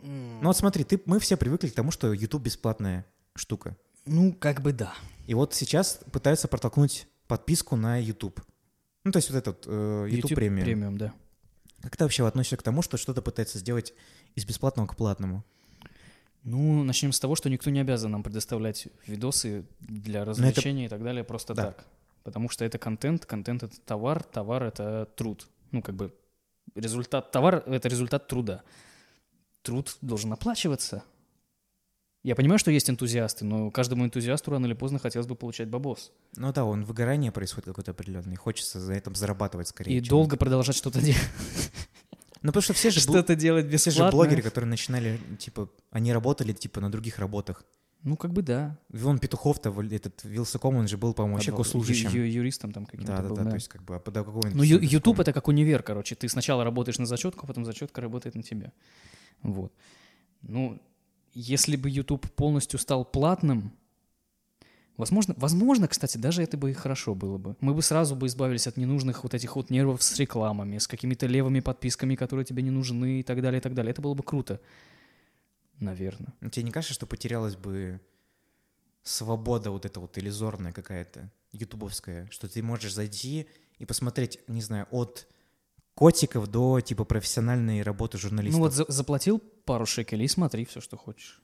[0.02, 3.04] Ну вот смотри, ты, мы все привыкли к тому, что YouTube бесплатная
[3.34, 3.76] штука.
[4.06, 4.94] Ну, как бы да.
[5.26, 8.40] И вот сейчас пытаются протолкнуть подписку на YouTube.
[9.04, 10.64] Ну, то есть вот этот э, YouTube, премиум.
[10.64, 11.12] премиум, да.
[11.82, 13.94] Как ты вообще относишься к тому, что что-то пытается сделать
[14.34, 15.44] из бесплатного к платному?
[16.42, 21.02] Ну, начнем с того, что никто не обязан нам предоставлять видосы для развлечения и так
[21.02, 21.66] далее просто Да.
[21.66, 21.86] так.
[22.22, 25.48] Потому что это контент, контент— это товар, товар— это труд.
[25.70, 26.14] Ну, как бы
[26.74, 28.62] результат, товар— это результат труда.
[29.62, 31.02] Труд должен оплачиваться.
[32.22, 36.12] Я понимаю, что есть энтузиасты, но каждому энтузиасту рано или поздно хотелось бы получать бабос.
[36.36, 39.96] Ну да, он выгорание происходит какое-то определенное, хочется за этом зарабатывать скорее.
[39.96, 41.20] И чем- долго продолжать что-то делать.
[42.42, 44.16] Ну потому что все же, Что-то делать все же бесплатно.
[44.16, 47.64] блогеры, которые начинали, типа, они работали, типа, на других работах.
[48.02, 48.78] Ну, как бы да.
[48.88, 52.10] Вон Петухов-то, этот Вилсаком, он же был, по-моему, вообще госслужащим.
[52.10, 54.48] ю- юристом там каким-то Да, да, был, да, то есть как бы а до какого
[54.54, 56.14] Ну, Ю- YouTube это как универ, короче.
[56.14, 58.72] Ты сначала работаешь на зачетку, а потом зачетка работает на тебя.
[59.42, 59.74] Вот.
[60.40, 60.80] Ну,
[61.32, 63.72] если бы YouTube полностью стал платным,
[64.96, 67.56] возможно, возможно, кстати, даже это бы и хорошо было бы.
[67.60, 71.26] Мы бы сразу бы избавились от ненужных вот этих вот нервов с рекламами, с какими-то
[71.26, 73.90] левыми подписками, которые тебе не нужны и так далее, и так далее.
[73.90, 74.60] Это было бы круто.
[75.78, 76.34] Наверное.
[76.40, 78.00] Ну, Тебе не кажется, что потерялась бы
[79.02, 84.86] свобода вот эта вот иллюзорная какая-то, ютубовская, что ты можешь зайти и посмотреть, не знаю,
[84.90, 85.26] от
[86.00, 88.56] котиков до типа профессиональной работы журналиста.
[88.56, 91.42] Ну вот за- заплатил пару шекелей и смотри все, что хочешь.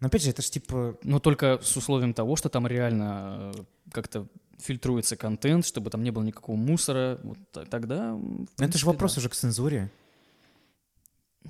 [0.00, 0.98] Но опять же, это же типа...
[1.02, 4.28] Но только с условием того, что там реально э, как-то
[4.58, 7.18] фильтруется контент, чтобы там не было никакого мусора.
[7.22, 7.38] Вот
[7.70, 8.12] тогда...
[8.12, 9.20] ну, это принципе, же вопрос да.
[9.20, 9.90] уже к цензуре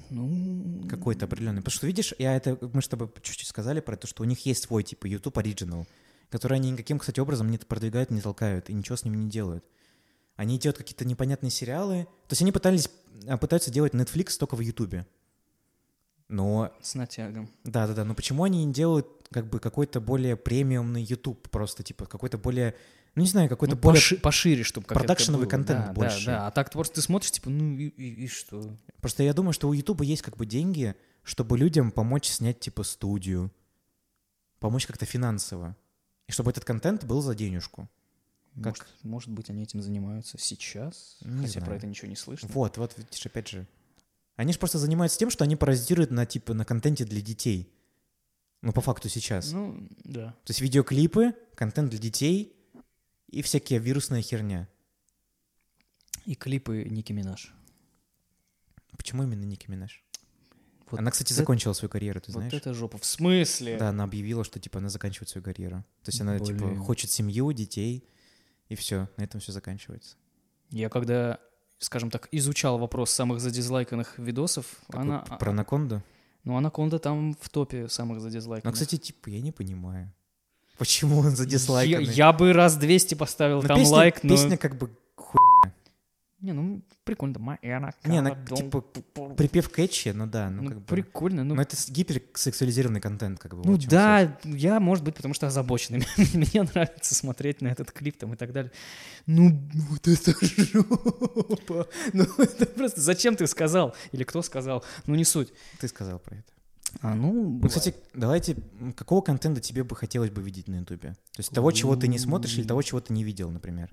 [0.08, 1.60] Ну, какой-то определенный.
[1.60, 4.46] Потому что, видишь, я это, мы с тобой чуть-чуть сказали про то, что у них
[4.46, 5.88] есть свой типа YouTube Original,
[6.30, 9.64] который они никаким, кстати, образом не продвигают, не толкают и ничего с ним не делают.
[10.38, 12.04] Они делают какие-то непонятные сериалы.
[12.28, 12.88] То есть они пытались,
[13.26, 15.04] а, пытаются делать Netflix только в YouTube.
[16.28, 17.50] Но с натягом.
[17.64, 18.04] Да, да, да.
[18.04, 22.76] Но почему они не делают как бы какой-то более премиумный YouTube, просто типа какой-то более
[23.16, 23.98] Ну, не знаю, какой-то Ну, более...
[24.00, 26.26] поши- пошире, чтобы как продакшеновый контент да, больше.
[26.26, 26.46] Да, да.
[26.46, 28.76] А так просто ты смотришь, типа, ну и, и- и что?
[29.00, 32.84] Просто я думаю, что у Ютуба есть как бы деньги, чтобы людям помочь снять типа
[32.84, 33.50] студию,
[34.60, 35.74] помочь как-то финансово.
[36.28, 37.88] И чтобы этот контент был за денежку.
[38.62, 38.74] Как?
[38.76, 41.78] Может, может быть, они этим занимаются сейчас, Не хотя про знаю.
[41.78, 42.48] это ничего не слышно.
[42.52, 43.66] Вот, вот, видишь, опять же.
[44.36, 47.72] Они же просто занимаются тем, что они паразитируют на типа на контенте для детей.
[48.62, 49.52] Ну, по факту сейчас.
[49.52, 50.30] Ну, да.
[50.44, 52.56] То есть видеоклипы, контент для детей
[53.28, 54.68] и всякие вирусная херня.
[56.24, 57.54] И клипы Ники Минаж.
[58.96, 60.04] Почему именно Ники Минаж?
[60.90, 62.52] Вот она, кстати, это- закончила свою карьеру, ты вот знаешь?
[62.52, 62.98] это жопа.
[62.98, 63.76] В смысле?
[63.76, 65.84] Да, она объявила, что типа она заканчивает свою карьеру.
[66.02, 66.78] То есть она типа Блин.
[66.78, 68.08] хочет семью, детей,
[68.68, 70.16] и все, на этом все заканчивается.
[70.70, 71.38] Я когда,
[71.78, 75.18] скажем так, изучал вопрос самых задизлайканных видосов, Какой, она...
[75.20, 76.02] п- про анаконду.
[76.44, 78.74] Ну, Анаконда там в топе самых Ну, задизлайканных.
[78.74, 80.12] кстати, типа, я не понимаю.
[80.78, 81.44] Почему он за
[81.82, 84.30] я, я бы раз 200 поставил Ну, там песня, лайк, но...
[84.30, 84.90] песня как бы.
[86.40, 87.38] Не, ну, прикольно.
[87.40, 88.80] Моя Не, она типа
[89.36, 90.84] припев кэтчи, ну да, ну, Ну, как бы.
[90.84, 91.42] прикольно.
[91.42, 93.62] Ну, Но это гиперсексуализированный контент, как бы.
[93.64, 93.90] ну чём суть.
[93.90, 96.06] да, я, может быть, потому что озабоченный.
[96.34, 98.70] Мне нравится смотреть на этот клип там и так далее.
[99.26, 99.50] Ну,
[99.90, 101.88] вот это жопа.
[102.12, 103.00] Ну, это просто...
[103.00, 103.94] Зачем ты сказал?
[104.12, 104.84] Или кто сказал?
[105.06, 105.52] Ну, не суть.
[105.80, 106.52] Ты сказал про это.
[107.00, 108.56] А, ну, Ну, кстати, давайте,
[108.96, 111.10] какого контента тебе бы хотелось бы видеть на Ютубе?
[111.32, 113.90] То есть того, чего ты не смотришь, или того, чего ты не видел, например?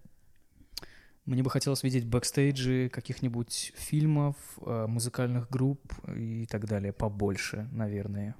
[1.26, 5.82] Мне бы хотелось видеть бэкстейджи каких-нибудь фильмов, э, музыкальных групп
[6.16, 8.34] и так далее побольше, наверное.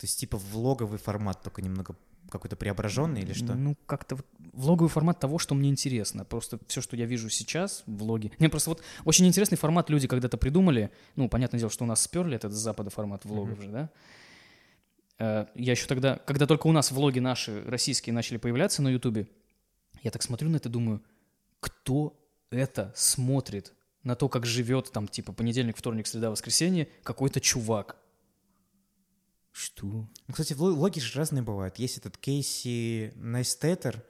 [0.00, 1.94] То есть типа влоговый формат, только немного
[2.30, 3.54] какой-то преображенный или что?
[3.54, 6.24] Ну, как-то вот влоговый формат того, что мне интересно.
[6.24, 8.32] Просто все, что я вижу сейчас, влоги.
[8.38, 10.90] Мне просто вот очень интересный формат люди когда-то придумали.
[11.14, 13.62] Ну, понятное дело, что у нас сперли этот с запада формат влогов Мгм.
[13.62, 13.90] же, да?
[15.18, 19.28] Э, Я еще тогда, когда только у нас влоги наши российские начали появляться на Ютубе,
[20.02, 21.02] я так смотрю на это и думаю,
[21.66, 22.16] кто
[22.50, 23.72] это смотрит?
[24.04, 27.96] На то, как живет там, типа, понедельник, вторник, среда, воскресенье, какой-то чувак.
[29.52, 29.86] Что?
[29.86, 31.76] Ну, кстати, влоги же разные бывают.
[31.78, 34.02] Есть этот Кейси Найстеттер,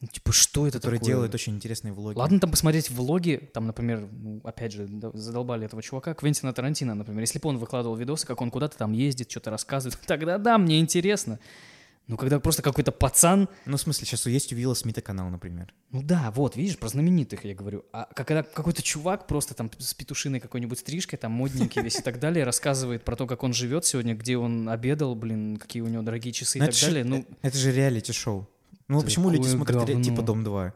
[0.00, 1.12] Ну, типа, что это который такое?
[1.14, 2.16] делает очень интересные влоги.
[2.16, 7.20] Ладно там посмотреть влоги, там, например, ну, опять же, задолбали этого чувака, Квентина Тарантино, например.
[7.22, 10.78] Если бы он выкладывал видосы, как он куда-то там ездит, что-то рассказывает, тогда да, мне
[10.78, 11.40] интересно.
[12.10, 15.72] Ну, когда просто какой-то пацан, Ну, в смысле, сейчас есть у Вилла Смита канал, например.
[15.90, 17.84] ну да, вот, видишь, про знаменитых я говорю.
[17.92, 22.18] А когда какой-то чувак просто там с петушиной какой-нибудь стрижкой, там модненький весь и так
[22.18, 26.02] далее, рассказывает про то, как он живет сегодня, где он обедал, блин, какие у него
[26.02, 27.04] дорогие часы и Ну, так далее.
[27.04, 28.48] Ну, Это же реалити-шоу.
[28.88, 30.22] Ну, почему люди смотрят типа говно.
[30.22, 30.72] «Дом 2»?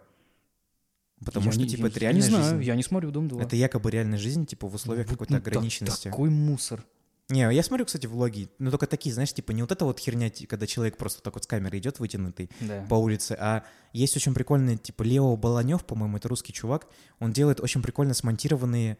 [1.25, 2.63] Потому я что, не- типа, я- это я реальная не знаю, жизнь.
[2.65, 3.43] я не смотрю «Дом 2».
[3.43, 6.09] Это якобы реальная жизнь, типа, в условиях Вот, какой-то ну, ограниченности.
[6.09, 6.85] Такой мусор.
[7.31, 10.31] Не, я смотрю, кстати, влоги, но только такие, знаешь, типа не вот эта вот херня,
[10.47, 12.85] когда человек просто так вот с камерой идет вытянутый Да.
[12.89, 13.65] по улице, а
[13.95, 16.87] есть очень прикольный, типа, Лео Баланев, по-моему, это русский чувак,
[17.21, 18.99] он делает очень прикольно смонтированные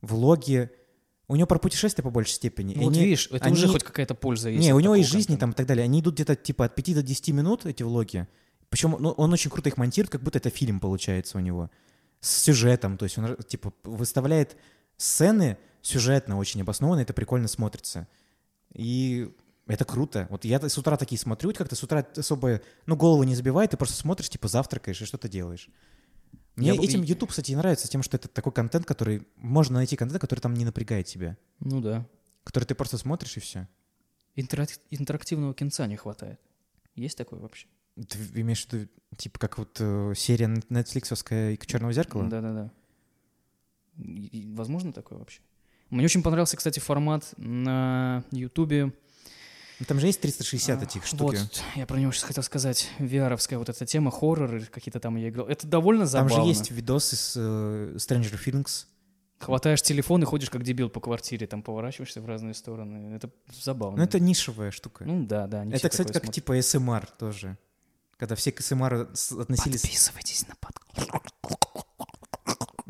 [0.00, 0.70] влоги,
[1.28, 2.74] у него про путешествия по большей степени.
[2.74, 4.62] Ну, и вот они- видишь, это они- уже хоть какая-то польза есть.
[4.64, 5.40] Не, у него есть жизни контента.
[5.40, 8.26] там и так далее, они идут где-то типа от 5 до 10 минут, эти влоги,
[8.70, 11.70] причем ну, он очень круто их монтирует, как будто это фильм получается у него,
[12.20, 14.56] с сюжетом, то есть он, типа, выставляет
[14.96, 18.08] сцены сюжетно очень обоснованно, это прикольно смотрится.
[18.72, 19.32] И
[19.66, 20.26] это круто.
[20.30, 23.76] Вот я с утра такие смотрю, как-то с утра особо, ну, голову не забивает, ты
[23.76, 25.68] просто смотришь, типа, завтракаешь и что-то делаешь.
[26.56, 29.26] Мне Я этим YouTube, кстати, и нравится тем, что это такой контент, который...
[29.36, 31.36] Можно найти контент, который там не напрягает тебя.
[31.60, 32.06] Ну да.
[32.44, 33.68] Который ты просто смотришь и все.
[34.36, 36.40] Интерак- интерактивного кинца не хватает.
[36.94, 37.66] Есть такое вообще?
[37.94, 42.24] Ты имеешь в виду, типа, как вот э, серия нетфликсовская «Черного зеркала»?
[42.28, 42.72] Да-да-да.
[44.54, 45.40] Возможно такое вообще?
[45.90, 48.92] Мне очень понравился, кстати, формат на Ютубе.
[49.78, 51.36] Ну, Там же есть 360 А, этих штуки.
[51.36, 52.88] Вот, я про него сейчас хотел сказать.
[52.98, 55.46] VR-овская вот эта тема, хорроры какие-то там я играл.
[55.46, 56.44] Это довольно Там забавно.
[56.44, 58.86] же есть видосы с э, Stranger Things.
[59.38, 63.14] Хватаешь телефон и ходишь как дебил по квартире, там поворачиваешься в разные стороны.
[63.14, 63.28] Это
[63.62, 63.98] забавно.
[63.98, 65.04] Ну, это нишевая штука.
[65.04, 65.62] Ну да, да.
[65.66, 66.34] это, кстати, как смотрят.
[66.34, 67.58] типа СМР тоже.
[68.16, 69.82] Когда все к АСМР относились...
[69.82, 71.10] Подписывайтесь на подкаст.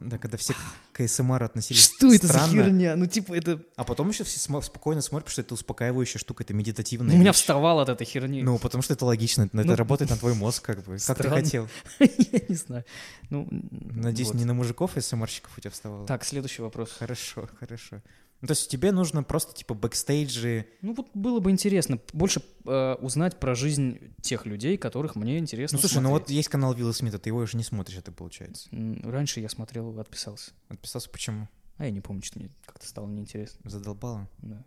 [0.06, 0.54] Да, когда все
[0.92, 2.94] к АСМР относились Что это за херня?
[2.96, 3.60] Ну, типа, это...
[3.74, 7.30] А потом еще все спокойно смотрят, потому что это успокаивающая штука, это медитативная У меня
[7.30, 7.36] вещь.
[7.36, 8.42] вставало от этой херни.
[8.42, 10.96] Ну, потому что это логично, это Ну, работает на твой мозг, как бы.
[11.04, 11.68] Как ты хотел.
[11.98, 12.84] Я не знаю.
[13.30, 14.36] Ну, Надеюсь, вот.
[14.36, 16.06] не на мужиков АСМРщиков у тебя вставало.
[16.06, 16.92] Так, следующий вопрос.
[16.92, 18.00] Хорошо, хорошо.
[18.42, 20.66] Ну, то есть тебе нужно просто, типа, бэкстейджи.
[20.82, 25.76] Ну вот было бы интересно больше э, узнать про жизнь тех людей, которых мне интересно
[25.76, 26.36] Ну, слушай, ну вот смотреть.
[26.36, 28.68] есть канал Вилла Смита, ты его уже не смотришь, это получается.
[29.02, 30.52] Раньше я смотрел, отписался.
[30.68, 31.48] Отписался почему?
[31.78, 33.58] А я не помню, что мне как-то стало неинтересно.
[33.68, 34.28] Задолбало.
[34.38, 34.64] Да.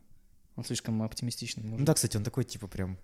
[0.56, 1.64] Он слишком оптимистичный.
[1.64, 1.86] Ну Может.
[1.86, 2.98] да, кстати, он такой, типа, прям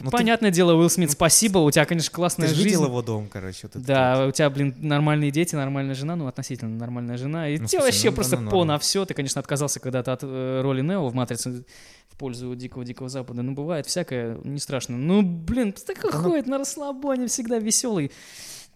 [0.00, 2.68] Ну, ты- Понятное дело, Уилл Смит, спасибо, у тебя, конечно, Ты классная же жизнь.
[2.68, 3.68] видел его дом, короче.
[3.72, 7.48] вот Да, у тебя, блин, нормальные дети, нормальная жена, ну, относительно нормальная жена.
[7.48, 8.68] И Ну, тебе вообще ну, просто ну, по норм.
[8.68, 9.04] на все.
[9.04, 11.64] Ты, конечно, отказался когда-то от э, роли Нео в «Матрице»
[12.08, 13.42] в пользу Дикого-Дикого Запада.
[13.42, 14.96] Ну, бывает всякое, не страшно.
[14.96, 18.10] Ну, блин, такой Да ну- ходит на расслабоне, всегда веселый.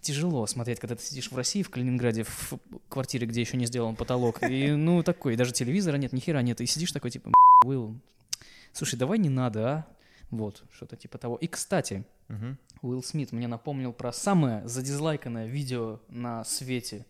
[0.01, 2.53] Тяжело смотреть, когда ты сидишь в России, в Калининграде, в
[2.89, 4.41] квартире, где еще не сделан потолок.
[4.47, 6.61] И, ну, такой, даже телевизора нет, ни хера нет.
[6.61, 7.33] И сидишь такой, типа, «М,
[7.67, 7.95] Уилл,
[8.71, 9.85] слушай, давай не надо, а?
[10.29, 11.35] Вот, что-то типа того.
[11.37, 12.05] И, кстати.
[12.27, 12.57] Мгм.
[12.81, 17.05] Уилл Смит мне напомнил про самое задизлайканное видео на свете.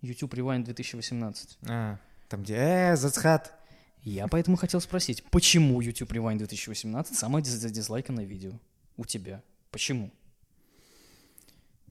[0.00, 1.58] YouTube Rewind 2018.
[1.68, 1.98] А,
[2.28, 3.54] там где, э, зацхат.
[4.02, 8.52] Я поэтому хотел спросить, почему YouTube Rewind 2018 самое диз- задизлайканное видео
[8.96, 9.42] у тебя?
[9.70, 10.10] Почему?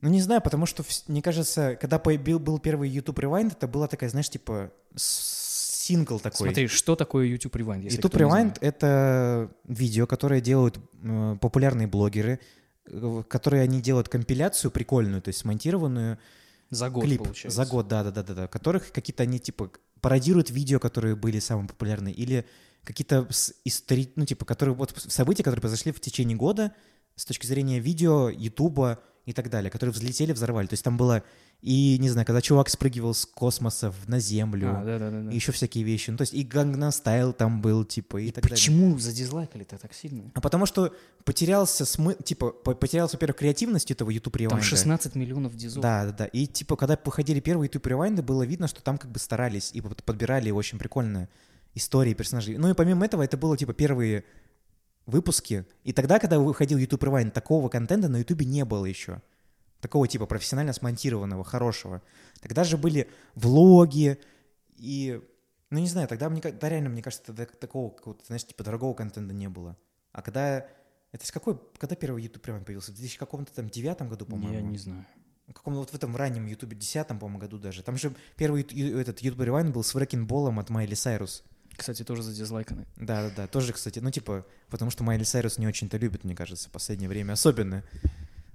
[0.02, 3.88] Ну, не знаю, потому что, мне кажется, когда появил, был первый YouTube Rewind, это была
[3.88, 4.72] такая, знаешь, типа
[5.88, 6.48] сингл такой.
[6.48, 7.84] Смотри, что такое YouTube Rewind?
[7.84, 12.40] если YouTube Rewind это видео, которые делают э, популярные блогеры,
[12.86, 16.18] э, которые они делают компиляцию прикольную, то есть смонтированную,
[16.70, 17.56] За год, клип получается.
[17.56, 19.72] за год, да-да-да-да, которых какие-то они типа
[20.02, 22.46] пародируют видео, которые были самые популярные, или
[22.84, 23.28] какие-то
[23.66, 24.12] истори...
[24.16, 26.74] ну типа, которые вот события, которые произошли в течение года
[27.16, 30.68] с точки зрения видео, Ютуба и так далее, которые взлетели, взорвали.
[30.68, 31.24] То есть там было
[31.62, 35.22] и, не знаю, когда чувак спрыгивал с космоса на Землю, А, да, да, да.
[35.24, 35.32] да.
[35.32, 36.12] и еще всякие вещи.
[36.12, 38.56] Ну, то есть и Gangnam Style там был, типа, и, так далее.
[38.56, 40.32] Почему задизлайкали-то так сильно?
[40.36, 40.94] А потому что
[41.26, 42.16] потерялся смы...
[42.24, 44.50] типа, по- потерялся, во-первых, креативность этого YouTube Rewind.
[44.50, 45.82] Там 16 миллионов дизов.
[45.82, 46.26] Да, да, да.
[46.26, 49.82] И типа, когда выходили первые YouTube Rewind, было видно, что там как бы старались и
[49.82, 51.28] под- подбирали очень прикольные
[51.74, 52.58] истории персонажей.
[52.58, 54.24] Ну и помимо этого, это было типа первые
[55.06, 55.66] выпуски.
[55.84, 59.22] И тогда, когда выходил YouTube Rewind, такого контента на YouTube не было еще.
[59.82, 62.02] Такого типа профессионально смонтированного, хорошего.
[62.42, 64.20] Тогда же были влоги
[64.78, 65.22] и...
[65.70, 68.64] Ну, не знаю, тогда, мне, ка- да, реально, мне кажется, тогда такого какого-то, знаешь, типа
[68.64, 69.78] дорогого контента не было.
[70.14, 70.66] А когда...
[71.12, 71.60] Это с какой...
[71.78, 72.92] Когда первый YouTube Rewind появился?
[72.92, 74.54] В 2000 каком-то там девятом году, по-моему?
[74.54, 75.06] Я не знаю.
[75.48, 77.82] В каком вот в этом раннем Ютубе, десятом, по-моему, году даже.
[77.84, 81.44] Там же первый этот YouTube Rewind был с Ball'ом от Майли Сайрус.
[81.76, 82.86] Кстати, тоже задизлайканы.
[82.98, 86.72] Да-да-да, тоже, кстати, ну, типа, потому что Майли Сайрус не очень-то любит, мне кажется, в
[86.72, 87.84] последнее время особенно.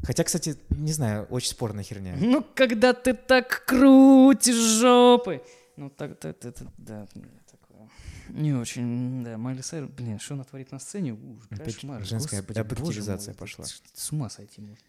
[0.03, 2.17] Хотя, кстати, не знаю, очень спорная херня.
[2.19, 5.43] Ну, когда ты так крутишь жопы.
[5.77, 7.07] Ну, так, так, так, так, да,
[7.51, 7.89] такое.
[8.29, 11.13] Не очень, да, Майли Сайрус, блин, что она творит на сцене?
[11.13, 13.65] Ужас, Опять кошмар, женская объективизация пошла.
[13.65, 14.85] это С ума сойти можно.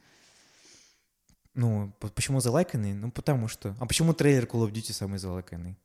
[1.55, 2.93] Ну, почему залайканный?
[2.93, 3.75] Ну, потому что...
[3.79, 5.77] А почему трейлер Call of Duty самый залайканный?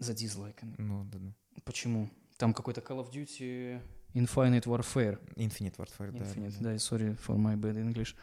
[0.00, 0.74] Задизлайканы.
[0.78, 1.32] Ну, да, да.
[1.64, 2.10] Почему?
[2.36, 3.80] Там какой-то Call of Duty
[4.14, 5.18] Infinite Warfare.
[5.36, 6.74] Infinite Warfare, да, Infinite, да.
[6.76, 8.14] sorry for my bad English.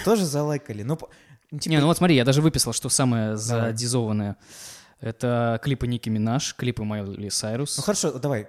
[0.04, 0.82] Тоже залайкали.
[0.82, 0.98] Ну,
[1.50, 4.36] ну, типа, Не, ну вот смотри, я даже выписал, что самое задизованное.
[4.98, 7.76] Это клипы Ники Минаж, клипы Майли Сайрус.
[7.76, 8.48] ну хорошо, давай.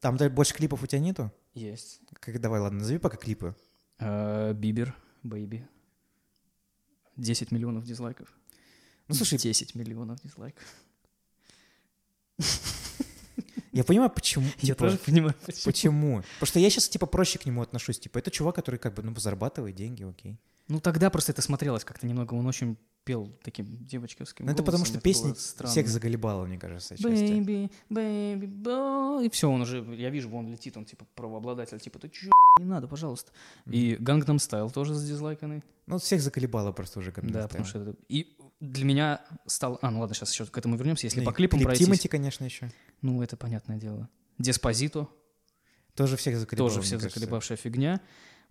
[0.00, 1.32] Там больше клипов у тебя нету?
[1.54, 2.00] Есть.
[2.20, 3.56] Как, давай, ладно, назови пока клипы.
[3.98, 4.94] Э, Бибер,
[5.24, 5.66] Бэйби.
[7.16, 8.28] 10 миллионов дизлайков.
[9.08, 10.64] Ну, слушай, 10 миллионов дизлайков.
[13.78, 14.44] я понимаю, почему.
[14.58, 15.64] Я типа, тоже понимаю, почему.
[15.64, 16.16] Почему?
[16.34, 17.98] Потому что я сейчас, типа, проще к нему отношусь.
[17.98, 20.38] Типа, это чувак, который, как бы, ну, зарабатывает деньги, окей.
[20.68, 24.84] Ну тогда просто это смотрелось как-то немного, он очень пел таким девочковским Ну, это потому
[24.84, 25.70] что это странно.
[25.70, 26.94] всех заголебало, мне кажется.
[26.96, 29.24] Baby, baby, boy.
[29.24, 32.66] И все, он уже, я вижу, вон летит, он типа правообладатель, типа, ты чё, не
[32.66, 33.32] надо, пожалуйста.
[33.64, 35.62] И Gangnam Style тоже задизлайканный.
[35.86, 37.12] Ну, всех заколебало просто уже.
[37.12, 37.48] Gangnam Да, Style.
[37.48, 37.94] потому что это...
[38.10, 39.78] И для меня стал...
[39.82, 41.06] А, ну ладно, сейчас еще к этому вернемся.
[41.06, 42.70] Если Ну, по и клипам клип пройтись, Тимати, конечно, еще.
[43.02, 44.08] ну это понятное дело.
[44.38, 45.08] Деспозито,
[45.94, 48.00] Тоже всех заколебало, тоже всех заколебавшая фигня.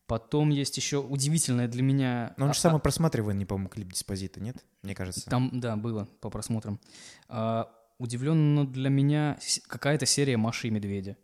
[0.06, 2.34] Потом есть еще удивительное для меня...
[2.38, 4.64] Но он а- же самый просматриваемый, по-моему, клип Диспозита, нет?
[4.82, 5.30] Мне кажется.
[5.30, 6.80] Там, да, было по просмотрам.
[7.28, 9.38] А, удивленно для меня
[9.68, 11.18] какая-то серия Маши и Медведя.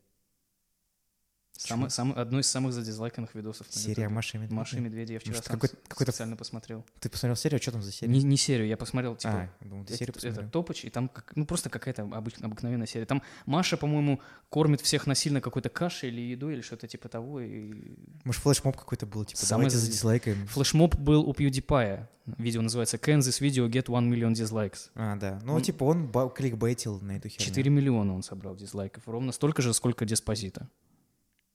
[1.55, 3.67] Самый, самый, одно из самых задизлайканных видосов.
[3.67, 4.09] на Серия Ютубе.
[4.09, 4.55] Маши и Медведя.
[4.55, 5.13] Маши и Медведя.
[5.13, 6.83] Я вчера Может, сам какой- какой-то- специально посмотрел.
[6.99, 7.59] Ты посмотрел серию?
[7.59, 8.11] А что там за серия?
[8.11, 10.41] Не, не серию, я посмотрел, А, типа, я думал, ты это, серию посмотрел.
[10.43, 13.05] это топоч, и там как, ну просто какая-то обыч- обыкновенная серия.
[13.05, 17.39] Там Маша, по-моему, кормит всех насильно какой-то кашей или едой, или что-то типа того.
[17.39, 17.95] И...
[18.23, 20.47] Может, флешмоб какой-то был, типа, Самый давайте зади- задизлайкаем.
[20.47, 22.07] Флешмоб был у PewDiePie.
[22.37, 24.89] Видео называется Kansas Video Get 1 Million Dislikes.
[24.95, 25.39] А, да.
[25.43, 27.45] Ну, Он- типа, он кликбейтил на эту херню.
[27.45, 29.03] 4 миллиона он собрал дизлайков.
[29.07, 30.67] Ровно столько же, сколько Деспозита.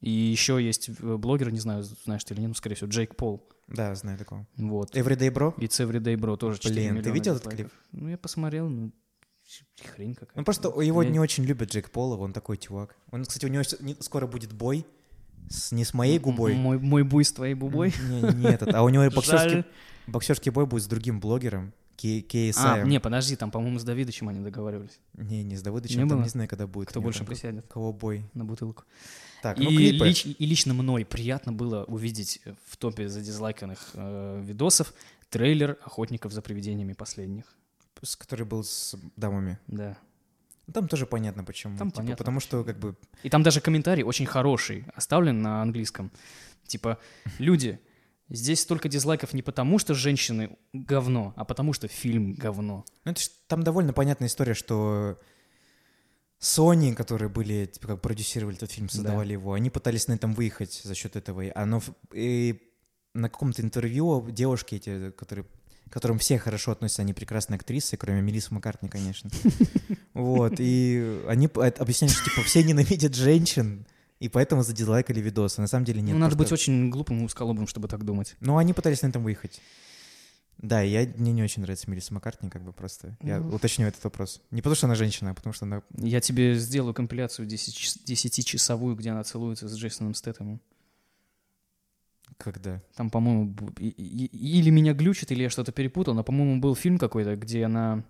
[0.01, 3.17] И еще есть э, блогер, не знаю, знаешь ты или нет, ну, скорее всего, Джейк
[3.17, 3.49] Пол.
[3.67, 4.47] Да, знаю такого.
[4.57, 4.95] Вот.
[4.97, 5.55] Everyday Bro?
[5.59, 7.73] И Everyday Bro тоже 4 Блин, ты видел этот дизлайков.
[7.93, 8.93] Ну, я посмотрел, ну,
[9.95, 10.39] хрень какая-то.
[10.39, 12.97] Ну, просто его Я- не очень любят Джек Пола, он такой чувак.
[13.11, 13.65] Он, кстати, у него
[14.01, 14.87] скоро будет бой,
[15.49, 16.55] с, не с моей губой.
[16.55, 17.93] Мой, мой буй с твоей бубой.
[18.09, 19.65] Не, не, этот, а у него боксерский,
[20.07, 22.21] боксерский бой будет с другим блогером, Кей-
[22.57, 22.87] А, KSI.
[22.87, 25.01] не, подожди, там, по-моему, с Давидычем они договаривались.
[25.15, 26.23] Не, не с Давыдычем, Не там было?
[26.23, 26.89] не знаю, когда будет.
[26.89, 27.27] Кто больше там.
[27.27, 28.25] присядет Кого бой?
[28.35, 28.85] на бутылку.
[29.43, 30.09] Так, И, ну клипы.
[30.09, 34.93] лич- и лично мной приятно было увидеть в топе задизлайканных э, видосов
[35.31, 37.45] трейлер «Охотников за привидениями» последних.
[38.03, 39.59] с- который был с дамами.
[39.67, 39.97] Да.
[40.67, 41.77] Ну, Там тоже понятно почему.
[41.79, 45.63] Там Типа, понятно Потому что как бы И там даже комментарий очень хороший, оставлен на
[45.63, 46.11] английском.
[46.67, 46.99] Типа,
[47.39, 47.81] люди,
[48.29, 52.85] здесь столько дизлайков не потому, что женщины говно, а потому, что фильм говно.
[53.05, 55.19] Ну, это ж там довольно понятная история, что
[56.41, 60.81] Sony, которые были, типа, как продюсировали этот фильм, создавали его, они пытались на этом выехать
[60.85, 61.41] за счет этого.
[61.43, 61.83] И Оно
[62.13, 62.61] и
[63.15, 65.45] на каком-то интервью девушки эти, которые
[65.89, 69.31] к которым все хорошо относятся, они прекрасные актрисы, кроме Мелиссы Маккартни, конечно.
[70.15, 73.87] Вот, и они объясняют, что, типа, все ненавидят женщин,
[74.19, 75.61] и поэтому задизлайкали видосы.
[75.61, 76.15] На самом деле нет.
[76.15, 78.35] ну, надо быть очень глупым и узколобым, чтобы так думать.
[78.41, 79.61] Ну, они пытались на этом выехать.
[80.59, 83.17] Да, я, мне не очень нравится Мелисса Маккартни, как бы просто.
[83.23, 83.55] Я Ну.
[83.55, 84.43] уточню этот вопрос.
[84.51, 85.83] Не потому, что она женщина, а потому что она...
[85.97, 90.61] Я тебе сделаю компиляцию 10 10-часовую, где она целуется с Джейсоном Стэттемом.
[92.37, 92.83] Когда?
[92.95, 96.99] Там, по-моему, и- и- или меня глючит, или я что-то перепутал, но, по-моему, был фильм
[96.99, 98.05] какой-то, где она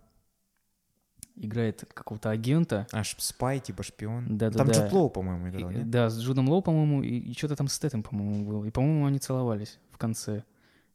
[1.37, 2.87] играет какого-то агента.
[2.93, 4.37] А, спай, типа шпион.
[4.37, 4.65] Да-да-да.
[4.65, 5.89] Там Джуд Лоу, по-моему, И- играл, нет?
[5.91, 8.65] да, с Джудом Лоу, по-моему, и, и что-то там с Тетом, по-моему, было.
[8.65, 10.43] И, по-моему, они целовались в конце.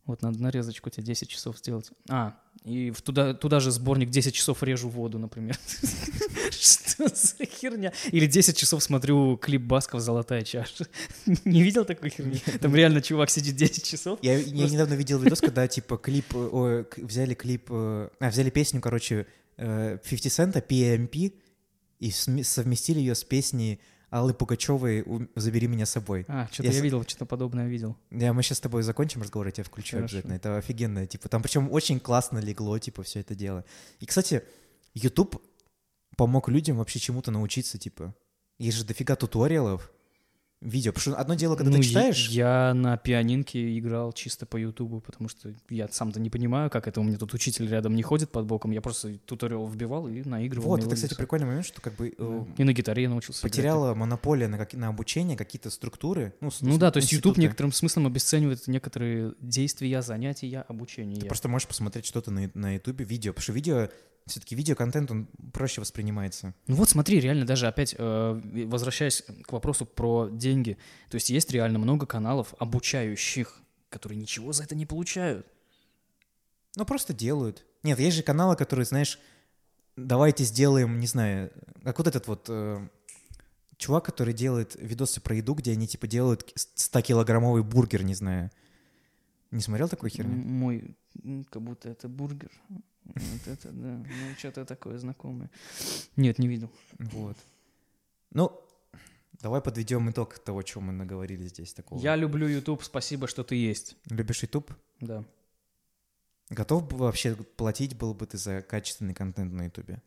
[0.06, 1.90] Вот надо нарезочку тебе 10 часов сделать.
[2.10, 5.58] А, и в туда, туда же сборник 10 часов режу воду, например.
[6.52, 7.94] Что за херня?
[8.12, 10.88] Или 10 часов смотрю клип Басков «Золотая чаша».
[11.46, 12.42] Не видел такой херни?
[12.60, 14.20] Там реально чувак сидит 10 часов.
[14.22, 16.34] Я, недавно видел видос, когда, типа, клип...
[16.34, 17.68] э, взяли клип...
[17.70, 19.26] э, А, взяли песню, короче,
[19.58, 21.34] э, 50 Cent, PMP,
[22.00, 23.80] и совместили ее с песней
[24.14, 26.24] Аллы Пугачевой «У- «Забери меня с собой».
[26.28, 27.98] А, что-то Я я видел, что-то подобное видел.
[28.12, 30.18] Я, мы сейчас с тобой закончим разговор, я тебя включу Хорошо.
[30.18, 30.34] обязательно.
[30.34, 33.66] Это офигенно, типа, там причем очень классно легло, типа, все это дело.
[34.00, 34.44] И, кстати,
[34.94, 35.42] YouTube
[36.16, 38.14] помог людям вообще чему-то научиться, типа.
[38.60, 39.92] Есть же дофига туториалов,
[40.64, 40.92] видео.
[40.94, 45.00] Потому что одно дело, когда Ну, ты читаешь, Я на пианинке играл чисто по Ютубу,
[45.02, 47.00] потому что я сам-то не понимаю, как это.
[47.02, 48.72] У меня тут учитель рядом не ходит под боком.
[48.72, 50.70] Я просто туториал вбивал и наигрывал.
[50.70, 52.14] вот, это, кстати, прикольный момент, что как бы э,
[52.58, 52.64] Да.
[52.64, 53.52] И на гитаре я научился играть.
[53.52, 56.34] потеряла монополия на, как- на обучение, какие-то структуры.
[56.42, 61.20] Ну, с- Ну с- да, то есть YouTube некоторым смыслом обесценивает некоторые действия, занятия, обучения.
[61.22, 63.90] Ты просто можешь посмотреть что-то на, на YouTube, видео, потому что видео,
[64.26, 66.54] все-таки видеоконтент, он проще воспринимается.
[66.68, 70.78] Ну вот смотри, реально даже опять э, возвращаясь к вопросу про деньги,
[71.10, 75.46] то есть есть реально много каналов обучающих, которые ничего за это не получают.
[76.76, 77.66] Ну, просто делают.
[77.84, 79.20] Нет, есть же каналы, которые, знаешь,
[79.96, 81.52] давайте сделаем, не знаю,
[81.84, 82.88] как вот этот вот э,
[83.78, 88.50] чувак, который делает видосы про еду, где они, типа, делают 100-килограммовый бургер, не знаю.
[89.52, 90.34] Не смотрел такую херню?
[90.34, 90.96] М- Мой,
[91.52, 92.50] как будто это бургер.
[93.06, 93.98] Вот это, да.
[93.98, 95.50] Ну, что-то такое знакомое.
[96.16, 96.72] Нет, не видел.
[97.00, 97.38] Вот.
[98.32, 98.52] Ну,
[99.42, 102.00] давай подведем итог того, чего мы наговорили здесь такого.
[102.00, 103.98] Я люблю YouTube, спасибо, что ты есть.
[104.10, 104.72] Любишь YouTube?
[105.00, 105.24] Да.
[106.50, 110.00] Готов бы вообще платить был бы ты за качественный контент на YouTube?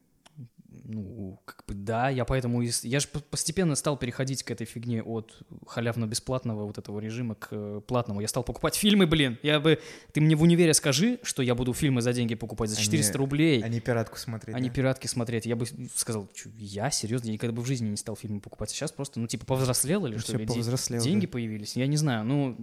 [0.89, 2.63] Ну, как бы да, я поэтому...
[2.63, 7.49] и Я же постепенно стал переходить к этой фигне от халявно-бесплатного вот этого режима к
[7.51, 8.21] э, платному.
[8.21, 9.39] Я стал покупать фильмы, блин.
[9.43, 9.81] Я бы...
[10.13, 12.85] Ты мне в универе скажи, что я буду фильмы за деньги покупать за А не-
[12.85, 14.75] 400 рублей, А не пиратку смотреть, а не да?
[14.75, 15.47] пиратки смотреть.
[15.47, 18.71] Я бы сказал, «Чё, я серьезно, я никогда бы в жизни не стал фильмы покупать.
[18.71, 20.47] Сейчас просто, ну, типа, повзрослел или Ну, что ли?
[20.47, 21.33] Повзрослел, Деньги да.
[21.33, 21.77] появились.
[21.77, 22.57] Я не знаю, ну,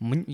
[0.00, 0.26] м-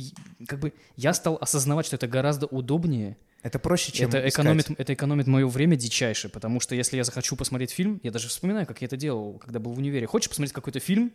[0.46, 4.34] как бы я стал осознавать, что это гораздо удобнее, Это проще, чем это искать.
[4.34, 8.28] экономит, это экономит мое время дичайше, потому что если я захочу посмотреть фильм, я даже
[8.28, 10.06] вспоминаю, как я это делал, когда был в универе.
[10.06, 11.12] Хочешь посмотреть какой-то фильм?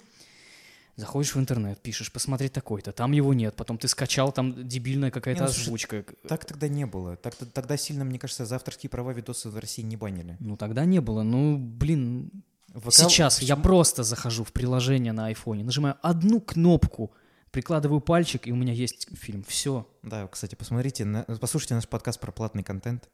[0.95, 5.41] Заходишь в интернет, пишешь, посмотреть такой-то, там его нет, потом ты скачал, там дебильная какая-то
[5.41, 6.05] Не, ну, слушай, озвучка.
[6.27, 7.15] Так тогда не было.
[7.15, 10.37] Так, тогда сильно, мне кажется, за авторские права видосы в России не банили.
[10.39, 12.29] Ну тогда не было, ну блин,
[12.75, 17.11] ВК сейчас я просто захожу в приложение на айфоне, нажимаю одну кнопку,
[17.53, 19.87] прикладываю пальчик, и у меня есть фильм, все.
[20.01, 23.09] Да, кстати, посмотрите, на- послушайте наш подкаст про платный контент,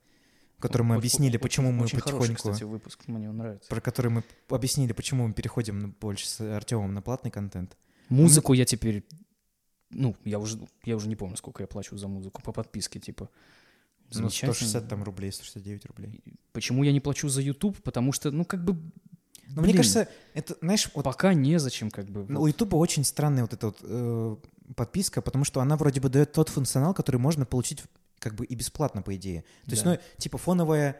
[0.57, 2.49] в котором мы объяснили, почему мы Очень хороший, потихоньку...
[2.49, 3.69] кстати, выпуск, мне он нравится.
[3.69, 7.77] Про который мы объяснили, почему мы переходим больше с Артемом на платный контент.
[8.07, 9.05] Музыку я теперь,
[9.89, 13.29] ну, я уже, я уже не помню, сколько я плачу за музыку по подписке, типа.
[14.11, 14.53] Ну, Замечательно.
[14.53, 16.23] 160 там рублей, 169 рублей.
[16.53, 17.79] Почему я не плачу за YouTube?
[17.83, 18.79] Потому что, ну, как бы,
[19.55, 19.77] Но мне Блин.
[19.77, 22.25] кажется, это, знаешь, вот пока незачем, как бы.
[22.29, 22.43] Ну, вот.
[22.43, 24.35] У Ютуба очень странная вот эта вот э,
[24.75, 27.83] подписка, потому что она вроде бы дает тот функционал, который можно получить
[28.19, 29.43] как бы и бесплатно, по идее.
[29.65, 29.91] То есть, Да.
[29.91, 30.97] ну, типа фоновая...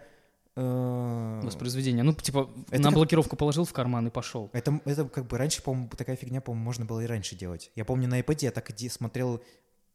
[0.56, 2.04] э, Воспроизведение.
[2.04, 4.50] Ну, типа, Это на как- блокировку положил в карман и пошел.
[4.54, 7.72] это, это как бы раньше, по-моему, такая фигня, по-моему, можно было и раньше делать.
[7.76, 9.42] Я помню, на iPad я так иди- смотрел,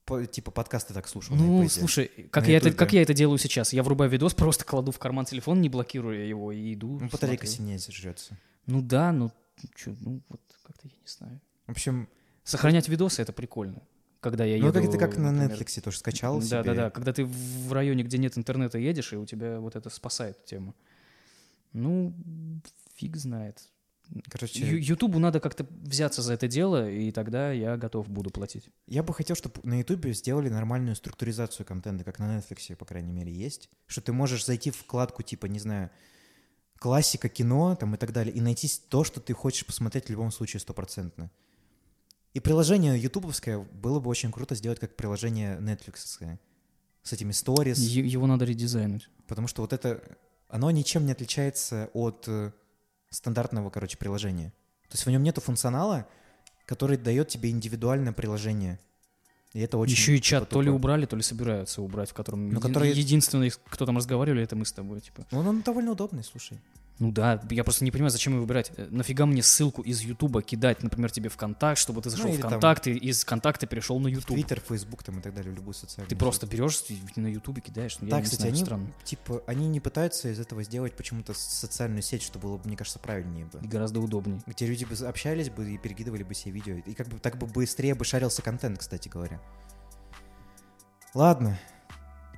[0.05, 3.39] по- типа, подкасты так слушал Ну, слушай, как На я, это, как я это делаю
[3.39, 3.73] сейчас?
[3.73, 6.99] Я врубаю видос, просто кладу в карман телефон, не блокируя его, и иду.
[7.01, 8.39] Ну, батарейка сильнее жрется.
[8.67, 9.31] Ну да, ну
[9.75, 11.41] чё, ну, вот как-то я не знаю.
[11.67, 12.09] В общем,
[12.45, 13.83] Сохранять видосы— это прикольно.
[14.21, 14.67] Когда я еду...
[14.67, 16.63] ну как ты как на Netflix тоже скачал Да, себе.
[16.63, 16.91] да, да.
[16.91, 20.75] Когда ты в районе, где нет интернета, едешь, и у тебя вот это спасает тему.
[21.73, 22.15] Ну,
[22.95, 23.63] фиг знает.
[24.29, 28.69] Короче, Ютубу надо как-то взяться за это дело, и тогда я готов буду платить.
[28.87, 33.13] я бы хотел, чтобы на Ютубе сделали нормальную структуризацию контента, как на Netflix, по крайней
[33.13, 33.71] мере, есть.
[33.87, 35.91] Что ты можешь зайти в вкладку, типа, не знаю,
[36.79, 40.31] классика, кино там и так далее, и найти то, что ты хочешь посмотреть в любом
[40.31, 41.31] случае стопроцентно.
[42.35, 46.39] И приложение ютубовское было бы очень круто сделать как приложение Netflix
[47.03, 49.09] с этими сторис, его надо редизайнить.
[49.29, 50.03] потому что вот это,
[50.49, 52.53] оно ничем не отличается от э,
[53.15, 54.51] стандартного, короче, приложения.
[54.89, 56.07] То есть в нем нету функционала,
[56.67, 58.79] который дает тебе индивидуальное приложение.
[59.53, 60.77] И это очень Еще и чат типа, то ли тупо.
[60.77, 64.57] убрали, то ли собираются убрать, в котором Ну, еди- который- единственный, кто там разговаривали, это
[64.57, 65.25] мы с тобой, типа.
[65.31, 66.59] Ну, он довольно удобный, слушай.
[67.01, 68.71] Ну да, я просто не понимаю, зачем его выбирать.
[68.77, 72.31] Э, Нафига мне ссылку из Ютуба кидать, например, тебе в контакт, чтобы ты зашел Ну,
[72.33, 74.27] в или там контакт и из контакта перешел на Ютуб.
[74.37, 76.21] Твиттер, Фейсбук там и так далее, любую социальную Ты сеть.
[76.21, 76.81] просто берешь
[77.17, 77.97] на Ютубе кидаешь.
[78.01, 78.93] Ну, я Да, не кстати, знаю, они, странно.
[79.03, 83.01] типа, они не пытаются из этого сделать почему-то социальную сеть, что было бы, мне кажется,
[83.01, 83.59] правильнее бы.
[83.61, 84.41] И гораздо удобнее.
[84.47, 86.75] Где люди бы общались бы и перекидывали бы себе видео.
[86.77, 89.41] И как бы так бы быстрее бы шарился контент, кстати говоря.
[91.13, 91.59] Ладно.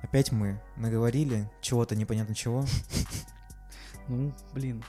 [0.01, 2.65] Опять мы наговорили чего-то непонятно чего.
[4.07, 4.83] Ну, блин,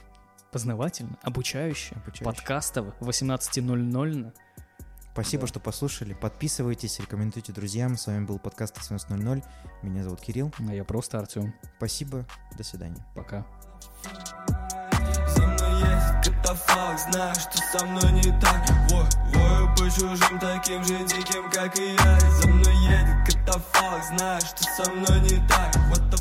[0.51, 2.23] познавательно, обучающе, Обучающе.
[2.25, 4.33] подкастово, 18.00.
[5.11, 5.47] Спасибо, Да.
[5.47, 6.13] что послушали.
[6.13, 7.97] Подписывайтесь, рекомендуйте друзьям.
[7.97, 9.43] С вами был подкаст 18.00.
[9.81, 10.53] Меня зовут Кирилл.
[10.59, 11.53] А я просто Артем.
[11.77, 12.25] Спасибо.
[12.57, 13.05] До свидания.
[13.15, 13.45] Пока.
[15.27, 20.83] За мной есть катафалк, знаешь, что со мной не так Вой, вою по чужим, таким
[20.85, 25.75] же диким, как и я За мной едет катафалк, знаешь, что со мной не так
[25.91, 26.17] What the